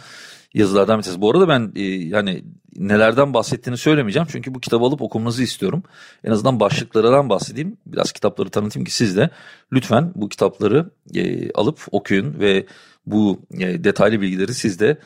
yazılardan 0.54 0.98
bir 0.98 1.04
tanesi. 1.04 1.22
Bu 1.22 1.32
arada 1.32 1.48
ben 1.48 1.72
e, 1.76 1.82
yani 1.84 2.44
nelerden 2.76 3.34
bahsettiğini 3.34 3.78
söylemeyeceğim. 3.78 4.28
Çünkü 4.32 4.56
bu 4.56 4.60
kitabı 4.60 4.86
alıp 4.86 5.02
okumanızı 5.02 5.44
istiyorum. 5.44 5.84
En 6.24 6.32
azından 6.32 6.60
başlıklarından 6.60 7.30
bahsedeyim. 7.30 7.78
Biraz 7.86 8.12
kitapları 8.12 8.50
tanıtayım 8.50 8.86
ki 8.86 8.96
siz 8.96 9.18
de 9.18 9.30
lütfen 9.72 10.12
bu 10.16 10.30
kitapları 10.30 10.90
e, 11.16 11.52
alıp 11.52 11.80
okuyun 11.92 12.40
ve 12.40 12.66
bu 13.06 13.42
e, 13.60 13.84
detaylı 13.84 14.22
bilgileri 14.22 14.54
siz 14.54 14.80
de 14.80 14.98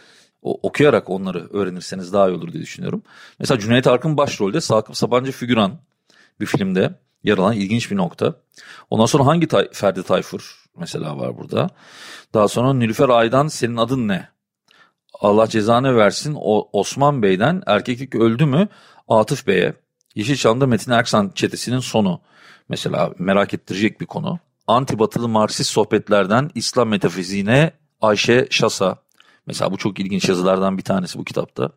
o, 0.42 0.60
okuyarak 0.63 1.10
onları 1.10 1.50
öğrenirseniz 1.50 2.13
daha 2.13 2.30
iyi 2.30 2.36
olur 2.36 2.54
diye 2.54 2.63
düşünüyorum. 2.63 3.04
Mesela 3.39 3.60
Cüneyt 3.60 3.88
Arkın 3.88 4.18
başrolde 4.18 4.62
Sakıp 4.62 4.98
Sabancı 4.98 5.32
figüran 5.32 5.80
bir 6.39 6.46
filmde 6.46 6.94
yer 7.24 7.38
alan 7.38 7.54
ilginç 7.54 7.92
bir 7.92 7.98
nokta. 7.98 8.36
Ondan 8.89 9.06
sonra 9.06 9.25
hangi 9.25 9.48
tay 9.48 9.70
Ferdi 9.72 10.04
Tayfur 10.04 10.63
mesela 10.77 11.18
var 11.18 11.38
burada. 11.38 11.70
Daha 12.34 12.48
sonra 12.48 12.74
Nilüfer 12.74 13.10
Aydan 13.10 13.48
senin 13.48 13.77
adın 13.77 14.08
ne? 14.08 14.30
Allah 15.21 15.47
cezanı 15.47 15.95
versin 15.95 16.38
o 16.39 16.69
Osman 16.74 17.21
Bey'den 17.21 17.63
erkeklik 17.65 18.15
öldü 18.15 18.45
mü 18.45 18.67
Atıf 19.07 19.47
Bey'e. 19.47 19.74
Yeşilçam'da 20.15 20.67
Metin 20.67 20.91
Erksan 20.91 21.31
çetesinin 21.36 21.79
sonu 21.79 22.21
mesela 22.69 23.13
merak 23.19 23.53
ettirecek 23.53 24.01
bir 24.01 24.05
konu. 24.05 24.39
Antibatılı 24.67 25.27
Marksist 25.27 25.69
sohbetlerden 25.69 26.51
İslam 26.55 26.89
metafiziğine 26.89 27.71
Ayşe 28.01 28.47
Şasa. 28.50 28.97
Mesela 29.47 29.71
bu 29.71 29.77
çok 29.77 30.00
ilginç 30.00 30.29
yazılardan 30.29 30.77
bir 30.77 30.83
tanesi 30.83 31.19
bu 31.19 31.24
kitapta. 31.24 31.69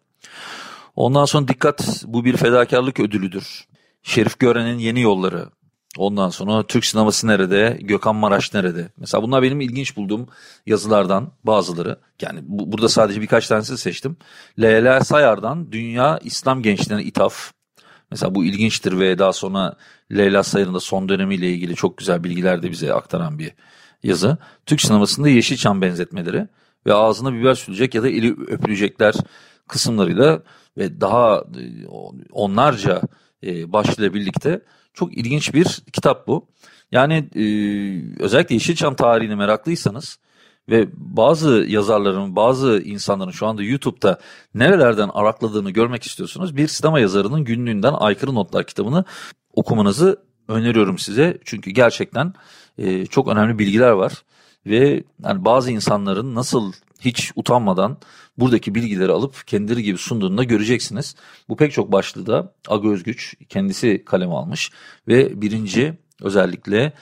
Ondan 0.97 1.25
sonra 1.25 1.49
dikkat 1.49 2.04
bu 2.06 2.25
bir 2.25 2.37
fedakarlık 2.37 3.00
ödülüdür. 3.00 3.64
Şerif 4.02 4.38
Gören'in 4.38 4.78
Yeni 4.78 5.00
Yolları 5.00 5.50
Ondan 5.97 6.28
sonra 6.28 6.66
Türk 6.66 6.85
sineması 6.85 7.26
nerede, 7.26 7.78
Gökhan 7.80 8.16
Maraş 8.16 8.54
nerede? 8.54 8.88
Mesela 8.97 9.23
bunlar 9.23 9.42
benim 9.42 9.61
ilginç 9.61 9.97
bulduğum 9.97 10.28
yazılardan 10.66 11.32
bazıları. 11.44 12.00
Yani 12.23 12.40
bu, 12.42 12.73
burada 12.73 12.88
sadece 12.88 13.20
birkaç 13.20 13.49
tanesini 13.49 13.78
seçtim. 13.78 14.16
Leyla 14.61 15.04
Sayar'dan 15.04 15.73
Dünya 15.73 16.18
İslam 16.25 16.62
Gençliğine 16.62 17.04
İthaf. 17.04 17.52
Mesela 18.11 18.35
bu 18.35 18.44
ilginçtir 18.44 18.99
ve 18.99 19.18
daha 19.18 19.32
sonra 19.32 19.76
Leyla 20.12 20.42
Sayar'ın 20.42 20.75
da 20.75 20.80
son 20.80 21.09
dönemiyle 21.09 21.50
ilgili 21.50 21.75
çok 21.75 21.99
güzel 21.99 22.25
bilgiler 22.25 22.62
de 22.62 22.70
bize 22.70 22.94
aktaran 22.94 23.38
bir 23.38 23.52
yazı. 24.02 24.38
Türk 24.66 24.80
sinemasında 24.80 25.28
Yeşilçam 25.28 25.82
benzetmeleri 25.82 26.49
ve 26.87 26.94
ağzına 26.94 27.32
biber 27.32 27.54
sürülecek 27.54 27.94
ya 27.94 28.02
da 28.02 28.09
eli 28.09 28.32
öpülecekler 28.32 29.14
kısımlarıyla 29.68 30.42
ve 30.78 31.00
daha 31.00 31.37
e, 31.37 31.87
onlarca 32.32 33.02
e, 33.42 33.73
başlığıyla 33.73 34.14
birlikte 34.14 34.61
çok 34.94 35.16
ilginç 35.16 35.54
bir 35.54 35.82
kitap 35.92 36.26
bu. 36.26 36.47
Yani 36.92 37.14
e, 37.35 37.44
özellikle 38.23 38.54
Yeşilçam 38.54 38.94
tarihine 38.94 39.35
meraklıysanız 39.35 40.18
ve 40.68 40.88
bazı 40.94 41.50
yazarların, 41.50 42.37
bazı 42.37 42.82
insanların 42.85 43.30
şu 43.30 43.47
anda 43.47 43.62
YouTube'da 43.62 44.18
nerelerden 44.54 45.11
arakladığını 45.14 45.70
görmek 45.70 46.02
istiyorsunuz. 46.02 46.56
Bir 46.56 46.68
sinema 46.68 47.00
yazarının 47.00 47.44
günlüğünden 47.44 47.92
Aykırı 47.92 48.35
Notlar 48.35 48.66
kitabını 48.66 49.04
okumanızı 49.52 50.23
öneriyorum 50.49 50.99
size. 50.99 51.38
Çünkü 51.44 51.70
gerçekten 51.70 52.35
e, 52.78 53.06
çok 53.06 53.28
önemli 53.28 53.59
bilgiler 53.59 53.90
var 53.90 54.12
ve 54.66 55.04
yani 55.25 55.44
bazı 55.44 55.70
insanların 55.70 56.35
nasıl 56.35 56.73
hiç 57.00 57.33
utanmadan 57.37 57.97
buradaki 58.38 58.75
bilgileri 58.75 59.12
alıp 59.12 59.47
kendileri 59.47 59.83
gibi 59.83 59.99
sunduğunda 59.99 60.45
göreceksiniz. 60.45 61.16
Bu 61.49 61.57
pek 61.57 61.73
çok 61.73 61.92
başlığı 61.92 62.26
da 62.26 62.54
Aga 62.69 62.88
Özgüç 62.88 63.35
kendisi 63.49 64.04
kaleme 64.04 64.35
almış 64.35 64.71
ve 65.09 65.42
birinci 65.42 65.99
özellikle 66.23 66.92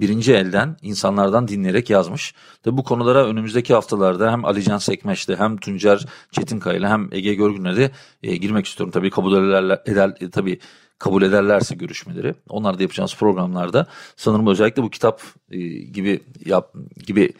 birinci 0.00 0.32
elden 0.32 0.76
insanlardan 0.82 1.48
dinleyerek 1.48 1.90
yazmış. 1.90 2.34
Tabi 2.62 2.76
bu 2.76 2.84
konulara 2.84 3.26
önümüzdeki 3.26 3.74
haftalarda 3.74 4.32
hem 4.32 4.44
Alican 4.44 4.78
Sekmeş'te 4.78 5.36
hem 5.36 5.56
Tuncer 5.56 6.06
Çetinkaya 6.32 6.90
hem 6.90 7.08
Ege 7.12 7.34
Görgün'le 7.34 7.76
de 7.76 7.90
e, 8.22 8.36
girmek 8.36 8.66
istiyorum. 8.66 8.92
Tabii 8.92 9.10
kabul 9.10 9.44
ederler, 9.44 9.82
eder, 9.86 10.14
e, 10.20 10.30
tabii 10.30 10.58
kabul 10.98 11.22
ederlerse 11.22 11.74
görüşmeleri. 11.74 12.34
Onlar 12.48 12.78
da 12.78 12.82
yapacağımız 12.82 13.16
programlarda 13.16 13.86
sanırım 14.16 14.46
özellikle 14.46 14.82
bu 14.82 14.90
kitap 14.90 15.22
e, 15.50 15.58
gibi 15.68 16.20
yap, 16.44 16.74
gibi 17.06 17.32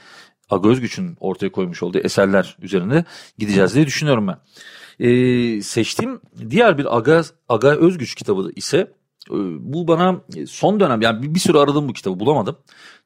Aga 0.50 0.68
Özgüç'ün 0.68 1.16
ortaya 1.20 1.52
koymuş 1.52 1.82
olduğu 1.82 1.98
eserler 1.98 2.56
üzerinde 2.62 3.04
gideceğiz 3.38 3.74
diye 3.74 3.86
düşünüyorum 3.86 4.28
ben. 4.28 4.38
E, 5.06 5.62
seçtiğim 5.62 6.20
diğer 6.50 6.78
bir 6.78 6.96
Aga, 6.96 7.22
Aga 7.48 7.76
Özgüç 7.76 8.14
kitabı 8.14 8.52
ise 8.56 8.92
ee, 9.30 9.34
bu 9.72 9.88
bana 9.88 10.20
son 10.48 10.80
dönem 10.80 11.00
yani 11.00 11.34
bir, 11.34 11.40
süre 11.40 11.58
aradım 11.58 11.88
bu 11.88 11.92
kitabı 11.92 12.20
bulamadım. 12.20 12.56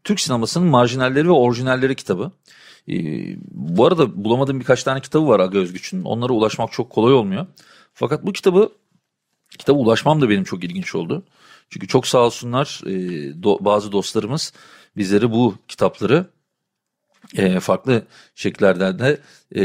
Türk 0.05 0.21
sinemasının 0.21 0.69
marjinalleri 0.69 1.29
ve 1.29 1.33
orijinalleri 1.33 1.97
kitabı. 1.97 2.33
Ee, 2.89 2.93
bu 3.51 3.87
arada 3.87 4.25
bulamadığım 4.25 4.61
birkaç 4.61 4.83
tane 4.85 5.01
kitabı 5.01 5.29
var 5.29 5.41
Aga 5.41 5.59
Özgüç'ün. 5.59 6.05
Onlara 6.05 6.33
ulaşmak 6.33 6.73
çok 6.73 6.91
kolay 6.91 7.13
olmuyor. 7.13 7.47
Fakat 7.95 8.27
bu 8.27 8.33
kitabı 8.33 8.73
kitaba 9.59 9.79
ulaşmam 9.79 10.21
da 10.21 10.31
benim 10.31 10.45
çok 10.45 10.65
ilginç 10.65 10.95
oldu. 10.95 11.23
Çünkü 11.71 11.89
çok 11.89 12.07
sağ 12.07 12.19
olsunlar 12.19 12.81
e, 12.87 13.65
bazı 13.65 13.93
dostlarımız 13.93 14.53
bizleri 14.97 15.31
bu 15.31 15.55
kitapları 15.69 16.27
e, 17.37 17.61
farklı 17.61 18.03
şekillerden 18.35 18.99
de 18.99 19.21
e, 19.55 19.63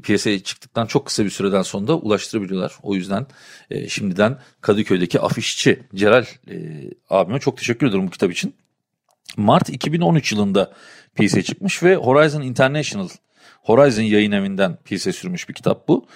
piyasaya 0.00 0.42
çıktıktan 0.42 0.86
çok 0.86 1.06
kısa 1.06 1.24
bir 1.24 1.30
süreden 1.30 1.62
sonra 1.62 1.86
da 1.86 1.96
ulaştırabiliyorlar. 1.96 2.72
O 2.82 2.94
yüzden 2.94 3.26
e, 3.70 3.88
şimdiden 3.88 4.38
Kadıköy'deki 4.60 5.20
afişçi 5.20 5.82
Celal 5.94 6.24
e, 6.50 6.56
abime 7.10 7.38
çok 7.38 7.58
teşekkür 7.58 7.86
ederim 7.86 8.06
bu 8.06 8.10
kitap 8.10 8.32
için. 8.32 8.54
Mart 9.36 9.68
2013 9.68 10.32
yılında 10.32 10.72
piyasaya 11.14 11.42
çıkmış 11.42 11.82
ve 11.82 11.96
Horizon 11.96 12.42
International 12.42 13.08
Horizon 13.62 14.02
yayın 14.02 14.32
evinden 14.32 14.78
piyasaya 14.84 15.12
sürmüş 15.12 15.48
bir 15.48 15.54
kitap 15.54 15.88
bu. 15.88 16.06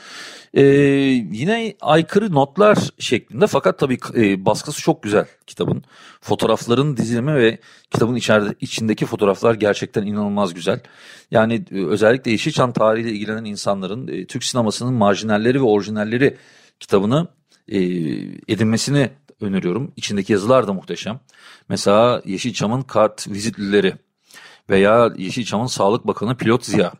Ee, 0.54 0.62
yine 0.62 1.74
aykırı 1.80 2.32
notlar 2.32 2.78
şeklinde 2.98 3.46
fakat 3.46 3.78
tabii 3.78 3.98
e, 4.16 4.44
baskısı 4.44 4.80
çok 4.80 5.02
güzel 5.02 5.26
kitabın. 5.46 5.84
Fotoğrafların 6.20 6.96
dizilimi 6.96 7.34
ve 7.34 7.58
kitabın 7.90 8.14
içeride, 8.14 8.54
içindeki 8.60 9.06
fotoğraflar 9.06 9.54
gerçekten 9.54 10.06
inanılmaz 10.06 10.54
güzel. 10.54 10.80
Yani 11.30 11.64
e, 11.72 11.84
özellikle 11.84 12.30
Yeşilçam 12.30 12.72
tarihiyle 12.72 13.12
ilgilenen 13.12 13.44
insanların 13.44 14.08
e, 14.08 14.26
Türk 14.26 14.44
sinemasının 14.44 14.94
marjinalleri 14.94 15.60
ve 15.60 15.64
orijinalleri 15.64 16.36
kitabını 16.80 17.28
e, 17.68 17.78
edinmesini 18.48 19.10
öneriyorum. 19.40 19.92
İçindeki 19.96 20.32
yazılar 20.32 20.68
da 20.68 20.72
muhteşem. 20.72 21.20
Mesela 21.68 22.22
Yeşilçam'ın 22.24 22.82
kart 22.82 23.28
vizitlileri 23.28 23.94
veya 24.70 25.12
Yeşilçam'ın 25.16 25.66
Sağlık 25.66 26.06
Bakanı 26.06 26.36
Pilot 26.36 26.64
Ziya 26.64 26.92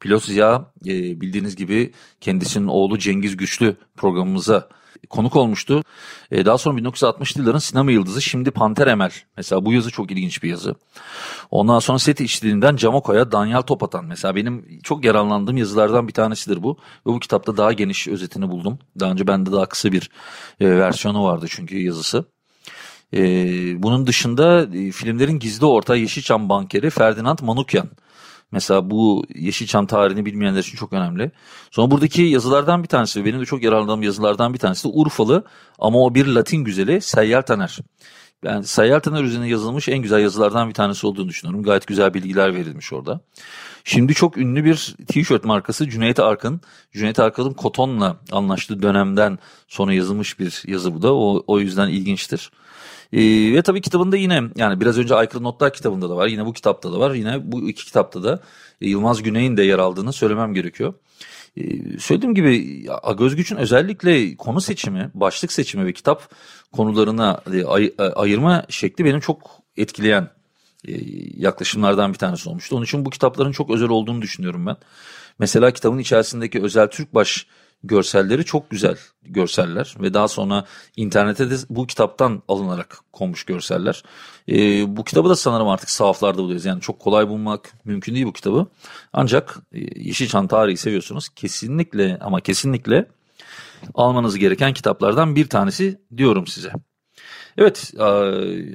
Pilot 0.00 0.24
Ziya 0.24 0.64
e, 0.86 1.20
bildiğiniz 1.20 1.56
gibi 1.56 1.92
kendisinin 2.20 2.66
oğlu 2.66 2.98
Cengiz 2.98 3.36
Güçlü 3.36 3.76
programımıza 3.96 4.68
konuk 5.10 5.36
olmuştu. 5.36 5.84
E, 6.30 6.44
daha 6.44 6.58
sonra 6.58 6.80
1960'lı 6.80 7.40
yılların 7.40 7.58
sinema 7.58 7.92
yıldızı 7.92 8.22
şimdi 8.22 8.50
Panter 8.50 8.86
Emel. 8.86 9.10
Mesela 9.36 9.64
bu 9.64 9.72
yazı 9.72 9.90
çok 9.90 10.10
ilginç 10.10 10.42
bir 10.42 10.50
yazı. 10.50 10.74
Ondan 11.50 11.78
sonra 11.78 11.98
set 11.98 12.20
işçiliğinden 12.20 12.76
Camoko'ya 12.76 13.32
Daniel 13.32 13.62
Topatan. 13.62 14.04
Mesela 14.04 14.36
benim 14.36 14.80
çok 14.82 15.04
yararlandığım 15.04 15.56
yazılardan 15.56 16.08
bir 16.08 16.12
tanesidir 16.12 16.62
bu. 16.62 16.78
Ve 17.06 17.10
bu 17.10 17.20
kitapta 17.20 17.56
daha 17.56 17.72
geniş 17.72 18.08
özetini 18.08 18.50
buldum. 18.50 18.78
Daha 19.00 19.12
önce 19.12 19.26
bende 19.26 19.52
daha 19.52 19.66
kısa 19.66 19.92
bir 19.92 20.10
e, 20.60 20.70
versiyonu 20.70 21.24
vardı 21.24 21.46
çünkü 21.48 21.78
yazısı. 21.78 22.24
Ee, 23.14 23.82
bunun 23.82 24.06
dışında 24.06 24.68
e, 24.76 24.90
filmlerin 24.90 25.38
gizli 25.38 25.66
ortağı 25.66 25.98
Yeşilçam 25.98 26.48
bankeri 26.48 26.90
Ferdinand 26.90 27.38
Manukyan 27.42 27.88
Mesela 28.52 28.90
bu 28.90 29.24
Yeşilçam 29.34 29.86
tarihini 29.86 30.26
bilmeyenler 30.26 30.60
için 30.60 30.76
çok 30.76 30.92
önemli. 30.92 31.30
Sonra 31.70 31.90
buradaki 31.90 32.22
yazılardan 32.22 32.82
bir 32.82 32.88
tanesi, 32.88 33.24
benim 33.24 33.40
de 33.40 33.44
çok 33.44 33.62
yararlandığım 33.62 34.02
yazılardan 34.02 34.54
bir 34.54 34.58
tanesi 34.58 34.88
de 34.88 34.92
Urfalı 34.94 35.44
ama 35.78 35.98
o 35.98 36.14
bir 36.14 36.26
Latin 36.26 36.64
güzeli 36.64 37.00
Seyyal 37.00 37.42
Taner. 37.42 37.78
Ben 38.44 38.60
Seyyal 38.60 39.00
Taner 39.00 39.22
üzerine 39.22 39.48
yazılmış 39.48 39.88
en 39.88 39.98
güzel 39.98 40.20
yazılardan 40.20 40.68
bir 40.68 40.74
tanesi 40.74 41.06
olduğunu 41.06 41.28
düşünüyorum. 41.28 41.62
Gayet 41.62 41.86
güzel 41.86 42.14
bilgiler 42.14 42.54
verilmiş 42.54 42.92
orada. 42.92 43.20
Şimdi 43.84 44.14
çok 44.14 44.38
ünlü 44.38 44.64
bir 44.64 44.96
tişört 45.08 45.44
markası 45.44 45.88
Cüneyt 45.88 46.20
Arkın. 46.20 46.60
Cüneyt 46.92 47.18
Arkın'ın 47.18 47.52
Koton'la 47.52 48.16
anlaştığı 48.32 48.82
dönemden 48.82 49.38
sonra 49.68 49.94
yazılmış 49.94 50.38
bir 50.38 50.62
yazı 50.66 50.94
bu 50.94 51.02
da. 51.02 51.14
O, 51.14 51.44
o 51.46 51.60
yüzden 51.60 51.88
ilginçtir. 51.88 52.50
E, 53.12 53.20
ve 53.52 53.62
tabii 53.62 53.80
kitabında 53.80 54.16
yine 54.16 54.42
yani 54.56 54.80
biraz 54.80 54.98
önce 54.98 55.14
Aykırı 55.14 55.42
Notlar 55.42 55.72
kitabında 55.72 56.10
da 56.10 56.16
var. 56.16 56.26
Yine 56.26 56.46
bu 56.46 56.52
kitapta 56.52 56.92
da 56.92 57.00
var. 57.00 57.14
Yine 57.14 57.52
bu 57.52 57.68
iki 57.68 57.84
kitapta 57.84 58.22
da 58.22 58.40
e, 58.80 58.88
Yılmaz 58.88 59.22
Güney'in 59.22 59.56
de 59.56 59.62
yer 59.62 59.78
aldığını 59.78 60.12
söylemem 60.12 60.54
gerekiyor. 60.54 60.94
E, 61.56 61.62
söylediğim 61.98 62.34
gibi 62.34 62.84
Agözgüç'ün 63.02 63.56
özellikle 63.56 64.36
konu 64.36 64.60
seçimi, 64.60 65.10
başlık 65.14 65.52
seçimi 65.52 65.86
ve 65.86 65.92
kitap 65.92 66.34
konularına 66.72 67.40
e, 67.52 67.64
ay, 67.64 67.92
e, 67.98 68.02
ayırma 68.02 68.64
şekli 68.68 69.04
benim 69.04 69.20
çok 69.20 69.50
etkileyen 69.76 70.30
e, 70.88 70.92
yaklaşımlardan 71.36 72.12
bir 72.12 72.18
tanesi 72.18 72.48
olmuştu. 72.48 72.76
Onun 72.76 72.84
için 72.84 73.04
bu 73.04 73.10
kitapların 73.10 73.52
çok 73.52 73.70
özel 73.70 73.88
olduğunu 73.88 74.22
düşünüyorum 74.22 74.66
ben. 74.66 74.76
Mesela 75.38 75.70
kitabın 75.70 75.98
içerisindeki 75.98 76.62
özel 76.62 76.86
Türkbaş 76.86 77.46
görselleri 77.84 78.44
çok 78.44 78.70
güzel 78.70 78.96
görseller 79.22 79.94
ve 80.00 80.14
daha 80.14 80.28
sonra 80.28 80.64
internete 80.96 81.50
de 81.50 81.54
bu 81.70 81.86
kitaptan 81.86 82.42
alınarak 82.48 82.98
konmuş 83.12 83.44
görseller. 83.44 84.02
E, 84.48 84.56
bu 84.96 85.04
kitabı 85.04 85.28
da 85.28 85.36
sanırım 85.36 85.68
artık 85.68 85.90
sahaflarda 85.90 86.38
buluyoruz. 86.38 86.64
Yani 86.64 86.80
çok 86.80 86.98
kolay 86.98 87.28
bulmak 87.28 87.72
mümkün 87.84 88.14
değil 88.14 88.26
bu 88.26 88.32
kitabı. 88.32 88.66
Ancak 89.12 89.58
e, 89.72 89.78
Yeşilçam 90.00 90.46
tarihi 90.48 90.76
seviyorsunuz. 90.76 91.28
Kesinlikle 91.28 92.18
ama 92.20 92.40
kesinlikle 92.40 93.06
almanız 93.94 94.38
gereken 94.38 94.72
kitaplardan 94.72 95.36
bir 95.36 95.48
tanesi 95.48 96.00
diyorum 96.16 96.46
size. 96.46 96.72
Evet, 97.58 97.92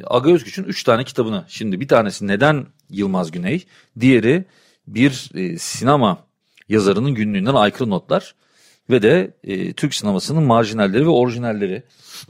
Aga 0.07 0.31
Özgüç'ün 0.31 0.63
üç 0.63 0.83
tane 0.83 1.03
kitabını. 1.03 1.45
Şimdi 1.47 1.79
bir 1.79 1.87
tanesi 1.87 2.27
Neden 2.27 2.65
Yılmaz 2.89 3.31
Güney, 3.31 3.65
diğeri 3.99 4.45
bir 4.87 5.29
e, 5.35 5.57
sinema 5.57 6.27
yazarının 6.69 7.13
günlüğünden 7.13 7.53
aykırı 7.53 7.89
notlar 7.89 8.35
ve 8.89 9.01
de 9.01 9.33
e, 9.43 9.73
Türk 9.73 9.95
sinemasının 9.95 10.43
marjinalleri 10.43 11.05
ve 11.05 11.09
orijinalleri. 11.09 11.83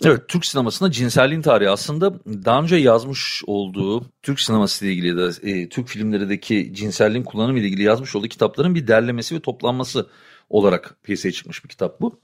Evet 0.06 0.22
Türk 0.28 0.46
sinemasında 0.46 0.92
cinselliğin 0.92 1.42
tarihi 1.42 1.70
aslında 1.70 2.13
daha 2.26 2.62
önce 2.62 2.76
yazmış 2.76 3.44
olduğu 3.48 4.06
Türk 4.22 4.39
sineması 4.39 4.86
ile 4.86 4.94
ilgili 4.94 5.18
de 5.18 5.52
e, 5.52 5.70
Türk 5.70 5.88
filmlerindeki 5.88 6.72
cinselliğin 6.74 7.24
kullanımı 7.24 7.60
ile 7.60 7.68
ilgili 7.68 7.84
yazmış 7.84 8.16
olduğu 8.16 8.28
kitapların 8.28 8.76
bir 8.76 8.88
derlemesi 8.88 9.36
ve 9.36 9.39
toplanması 9.39 10.08
olarak 10.50 10.96
piyasaya 11.04 11.32
çıkmış 11.32 11.63
bir 11.63 11.70
kitap 11.70 12.02
bu. 12.02 12.20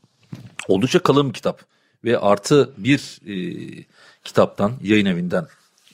Oldukça 0.67 0.99
kalın 0.99 1.29
bir 1.29 1.33
kitap 1.33 1.61
ve 2.03 2.19
artı 2.19 2.73
bir 2.77 3.19
e, 3.27 3.35
kitaptan 4.23 4.73
yayın 4.83 5.05
evinden 5.05 5.47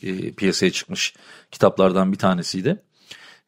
e, 0.04 0.32
piyasaya 0.32 0.72
çıkmış 0.72 1.14
kitaplardan 1.52 2.12
bir 2.12 2.18
tanesiydi. 2.18 2.82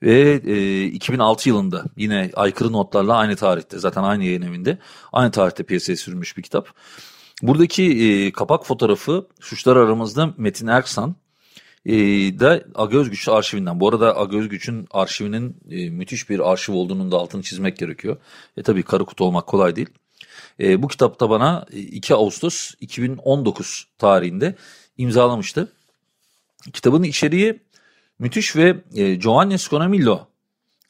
Ve 0.04 0.42
e, 0.46 0.84
2006 0.86 1.50
yılında 1.50 1.86
yine 1.98 2.32
aykırı 2.36 2.72
notlarla 2.72 3.16
aynı 3.16 3.36
tarihte 3.36 3.80
zaten 3.80 4.04
aynı 4.04 4.24
yayın 4.24 4.42
evinde 4.42 4.78
aynı 5.14 5.32
tarihte 5.32 5.64
piyasaya 5.64 5.96
sürülmüş 5.96 6.38
bir 6.38 6.44
kitap. 6.44 6.70
Buradaki 7.42 7.84
e, 7.84 8.32
kapak 8.32 8.66
fotoğrafı 8.66 9.28
Suçlar 9.40 9.76
Aramızda 9.76 10.34
Metin 10.38 10.68
Erksan 10.68 11.16
e, 11.86 11.94
da 12.40 12.64
Aga 12.76 12.98
Özgüç 12.98 13.28
arşivinden. 13.28 13.80
Bu 13.80 13.90
arada 13.90 14.18
Aga 14.18 14.38
Özgüç'ün 14.38 14.88
arşivinin 14.92 15.58
e, 15.70 15.90
müthiş 15.90 16.30
bir 16.30 16.52
arşiv 16.52 16.74
olduğunun 16.74 17.12
da 17.12 17.18
altını 17.18 17.42
çizmek 17.42 17.78
gerekiyor. 17.78 18.18
E 18.58 18.64
tabii 18.64 18.84
karı 18.84 19.06
kutu 19.06 19.26
olmak 19.26 19.48
kolay 19.48 19.76
değil. 19.76 19.90
E, 20.60 20.84
bu 20.84 20.88
kitapta 20.88 21.30
bana 21.30 21.66
2 21.72 22.16
Ağustos 22.16 22.72
2019 22.80 23.88
tarihinde 23.98 24.56
imzalamıştı. 24.98 25.74
Kitabın 26.74 27.04
içeriği 27.04 27.60
müthiş 28.20 28.56
ve 28.56 28.78
e, 28.96 29.16
Giovanni 29.16 29.60
Sconamillo 29.60 30.28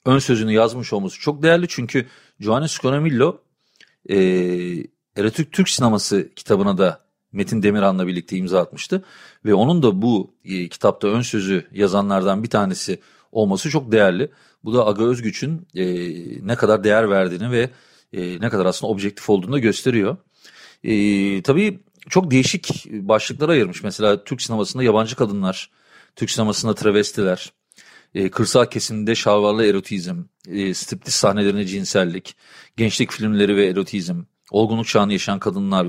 ön 0.06 0.20
sözünü 0.20 0.54
yazmış 0.54 0.94
olması 0.94 1.20
çok 1.20 1.44
değerli. 1.44 1.68
Çünkü 1.70 2.06
Giovanni 2.40 2.70
Sconamillo 2.70 3.38
e, 4.10 4.18
Eratürk 5.18 5.52
Türk 5.52 5.70
Sineması 5.70 6.30
kitabına 6.36 6.78
da 6.78 7.08
Metin 7.32 7.64
Demirhan'la 7.64 8.08
birlikte 8.08 8.38
imza 8.38 8.62
atmıştı. 8.62 9.04
Ve 9.46 9.54
onun 9.54 9.84
da 9.84 10.02
bu 10.02 10.34
e, 10.46 10.70
kitapta 10.70 11.08
ön 11.08 11.22
sözü 11.22 11.68
yazanlardan 11.72 12.44
bir 12.44 12.50
tanesi 12.50 13.00
olması 13.32 13.70
çok 13.70 13.92
değerli. 13.92 14.32
Bu 14.64 14.74
da 14.74 14.86
Aga 14.86 15.04
Özgüç'ün 15.04 15.68
e, 15.76 15.86
ne 16.48 16.56
kadar 16.56 16.84
değer 16.84 17.10
verdiğini 17.10 17.52
ve 17.52 17.70
e, 18.14 18.42
ne 18.42 18.50
kadar 18.50 18.66
aslında 18.66 18.92
objektif 18.92 19.30
olduğunu 19.30 19.54
da 19.54 19.60
gösteriyor. 19.60 20.18
E, 20.84 21.42
tabii 21.42 21.80
çok 22.10 22.32
değişik 22.32 22.86
başlıklara 22.92 23.52
ayırmış. 23.52 23.84
Mesela 23.84 24.24
Türk 24.24 24.42
sinemasında 24.42 24.84
yabancı 24.84 25.16
kadınlar, 25.16 25.70
Türk 26.16 26.32
sinemasında 26.32 26.76
travestiler, 26.76 27.54
e, 28.16 28.30
kırsal 28.30 28.66
kesimde 28.66 29.16
şalvarlı 29.16 29.66
erotizm, 29.66 30.18
e, 30.48 30.74
striptiz 30.74 31.14
sahnelerine 31.14 31.66
cinsellik, 31.66 32.36
gençlik 32.78 33.12
filmleri 33.12 33.56
ve 33.56 33.68
erotizm, 33.68 34.24
olgunluk 34.52 34.88
çağını 34.88 35.14
yaşayan 35.14 35.40
kadınlar. 35.40 35.88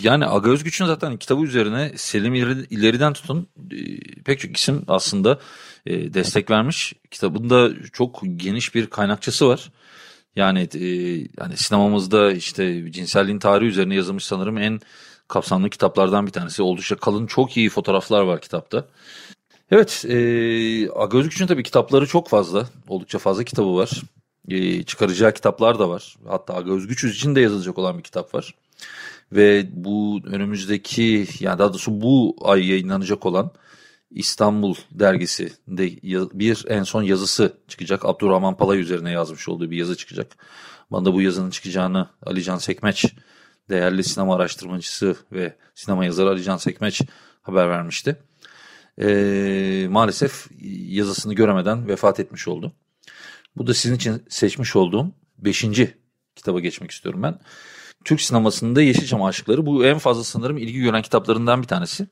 Yani 0.00 0.26
Aga 0.26 0.50
Özgüç'ün 0.50 0.86
zaten 0.86 1.16
kitabı 1.16 1.44
üzerine 1.44 1.92
Selim 1.96 2.34
İleri'den 2.34 3.12
tutun 3.12 3.48
e, 3.70 4.22
pek 4.22 4.40
çok 4.40 4.56
isim 4.56 4.84
aslında 4.88 5.38
e, 5.86 6.14
destek 6.14 6.50
vermiş. 6.50 6.94
Kitabında 7.10 7.70
çok 7.92 8.22
geniş 8.36 8.74
bir 8.74 8.86
kaynakçası 8.86 9.48
var. 9.48 9.72
Yani 10.36 10.68
e, 10.74 10.86
yani 11.40 11.56
sinemamızda 11.56 12.32
işte 12.32 12.92
cinselliğin 12.92 13.38
tarihi 13.38 13.68
üzerine 13.68 13.94
yazılmış 13.94 14.24
sanırım 14.24 14.58
en 14.58 14.80
kapsamlı 15.28 15.70
kitaplardan 15.70 16.26
bir 16.26 16.32
tanesi. 16.32 16.62
Oldukça 16.62 16.96
kalın 16.96 17.26
çok 17.26 17.56
iyi 17.56 17.68
fotoğraflar 17.68 18.22
var 18.22 18.40
kitapta. 18.40 18.88
Evet, 19.70 20.04
e, 20.08 20.90
Aga 20.90 21.18
Özgüç'ün 21.18 21.46
tabii 21.46 21.62
kitapları 21.62 22.06
çok 22.06 22.28
fazla. 22.28 22.68
Oldukça 22.88 23.18
fazla 23.18 23.44
kitabı 23.44 23.76
var. 23.76 24.02
E, 24.48 24.82
çıkaracağı 24.82 25.34
kitaplar 25.34 25.78
da 25.78 25.88
var. 25.88 26.16
Hatta 26.26 26.54
Aga 26.54 26.72
Özgüç 26.72 27.04
için 27.04 27.34
de 27.34 27.40
yazılacak 27.40 27.78
olan 27.78 27.98
bir 27.98 28.02
kitap 28.02 28.34
var. 28.34 28.54
Ve 29.32 29.66
bu 29.72 30.20
önümüzdeki 30.24 31.26
yani 31.40 31.58
daha 31.58 31.68
doğrusu 31.68 32.00
bu 32.00 32.36
ay 32.42 32.70
yayınlanacak 32.70 33.26
olan 33.26 33.50
İstanbul 34.10 34.74
dergisi 34.90 35.52
de 35.68 35.90
bir 36.38 36.64
en 36.68 36.82
son 36.82 37.02
yazısı 37.02 37.58
çıkacak. 37.68 38.04
Abdurrahman 38.04 38.56
Palay 38.56 38.80
üzerine 38.80 39.10
yazmış 39.10 39.48
olduğu 39.48 39.70
bir 39.70 39.76
yazı 39.76 39.96
çıkacak. 39.96 40.36
Bana 40.90 41.04
da 41.04 41.14
bu 41.14 41.22
yazının 41.22 41.50
çıkacağını 41.50 42.08
Alican 42.26 42.58
Sekmeç 42.58 43.04
değerli 43.70 44.04
sinema 44.04 44.34
araştırmacısı 44.34 45.16
ve 45.32 45.56
sinema 45.74 46.04
yazarı 46.04 46.28
Alican 46.28 46.56
Sekmeç 46.56 47.02
haber 47.42 47.68
vermişti. 47.68 48.16
Ee, 49.00 49.86
maalesef 49.90 50.46
yazısını 50.88 51.34
göremeden 51.34 51.88
vefat 51.88 52.20
etmiş 52.20 52.48
oldu. 52.48 52.72
Bu 53.56 53.66
da 53.66 53.74
sizin 53.74 53.94
için 53.96 54.22
seçmiş 54.28 54.76
olduğum 54.76 55.12
beşinci 55.38 55.94
kitaba 56.36 56.60
geçmek 56.60 56.90
istiyorum 56.90 57.22
ben. 57.22 57.38
Türk 58.04 58.20
sinemasında 58.20 58.82
Yeşilçam 58.82 59.22
Aşıkları 59.22 59.66
bu 59.66 59.84
en 59.84 59.98
fazla 59.98 60.24
sanırım 60.24 60.58
ilgi 60.58 60.80
gören 60.80 61.02
kitaplarından 61.02 61.62
bir 61.62 61.66
tanesi. 61.66 62.08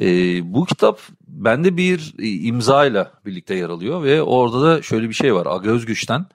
E, 0.00 0.06
bu 0.54 0.64
kitap 0.64 1.00
bende 1.28 1.76
bir 1.76 2.14
imzayla 2.18 3.12
birlikte 3.26 3.54
yer 3.54 3.68
alıyor 3.68 4.02
ve 4.02 4.22
orada 4.22 4.62
da 4.62 4.82
şöyle 4.82 5.08
bir 5.08 5.14
şey 5.14 5.34
var. 5.34 5.46
Aga 5.46 5.70
Özgüç'ten 5.70 6.26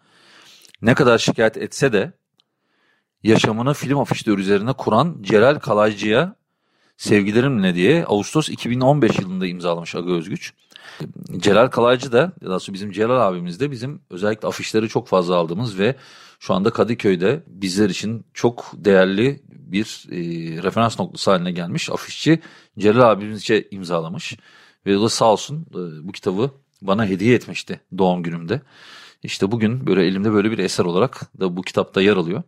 ne 0.82 0.94
kadar 0.94 1.18
şikayet 1.18 1.58
etse 1.58 1.94
de 1.94 2.14
yaşamını 3.24 3.74
film 3.74 4.00
afişleri 4.00 4.40
üzerine 4.40 4.74
kuran 4.74 5.18
Celal 5.22 5.60
Kalaycı'ya 5.60 6.36
sevgilerimle 7.02 7.76
diye 7.76 8.06
Ağustos 8.06 8.50
2015 8.50 9.20
yılında 9.20 9.48
imzalamış 9.48 9.96
Aga 9.96 10.12
Özgüç. 10.12 10.54
Celal 11.38 11.68
Kalaycı 11.68 12.12
da 12.12 12.32
daha 12.46 12.60
sonra 12.60 12.74
bizim 12.74 12.92
Celal 12.92 13.28
abimiz 13.28 13.60
de 13.60 13.72
bizim 13.72 14.02
özellikle 14.10 14.48
afişleri 14.48 14.90
çok 14.90 15.08
fazla 15.08 15.36
aldığımız 15.36 15.80
ve 15.80 15.96
şu 16.40 16.54
anda 16.54 16.70
Kadıköy'de 16.70 17.44
bizler 17.48 17.90
için 17.90 18.26
çok 18.34 18.72
değerli 18.74 19.42
bir 19.50 20.06
e, 20.12 20.18
referans 20.64 21.00
noktası 21.00 21.32
haline 21.32 21.52
gelmiş. 21.52 21.90
Afişçi 21.90 22.40
Celal 22.80 23.12
abimizce 23.12 23.68
imzalamış. 23.72 24.38
Ve 24.86 24.98
o 24.98 25.04
da 25.04 25.10
sağ 25.10 25.32
olsun 25.32 25.66
e, 25.72 26.08
bu 26.08 26.12
kitabı 26.12 26.52
bana 26.82 27.06
hediye 27.06 27.36
etmişti 27.36 27.80
doğum 27.98 28.24
günümde. 28.24 28.62
İşte 29.24 29.52
bugün 29.52 29.88
böyle 29.88 30.06
elimde 30.06 30.34
böyle 30.34 30.52
bir 30.52 30.58
eser 30.58 30.86
olarak 30.86 31.40
da 31.40 31.58
bu 31.58 31.62
kitapta 31.62 32.02
yer 32.02 32.18
alıyor. 32.18 32.44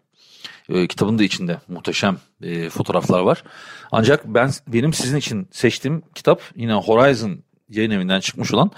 E, 0.70 0.88
kitabın 0.88 1.20
da 1.20 1.24
içinde 1.24 1.58
muhteşem 1.68 2.18
e, 2.42 2.70
fotoğraflar 2.70 3.20
var. 3.20 3.44
Ancak 3.92 4.26
ben 4.26 4.52
benim 4.68 4.94
sizin 4.94 5.18
için 5.18 5.48
seçtiğim 5.52 6.04
kitap 6.16 6.42
yine 6.56 6.74
Horizon 6.74 7.44
yayın 7.70 7.92
evinden 7.92 8.20
çıkmış 8.20 8.54
olan 8.54 8.72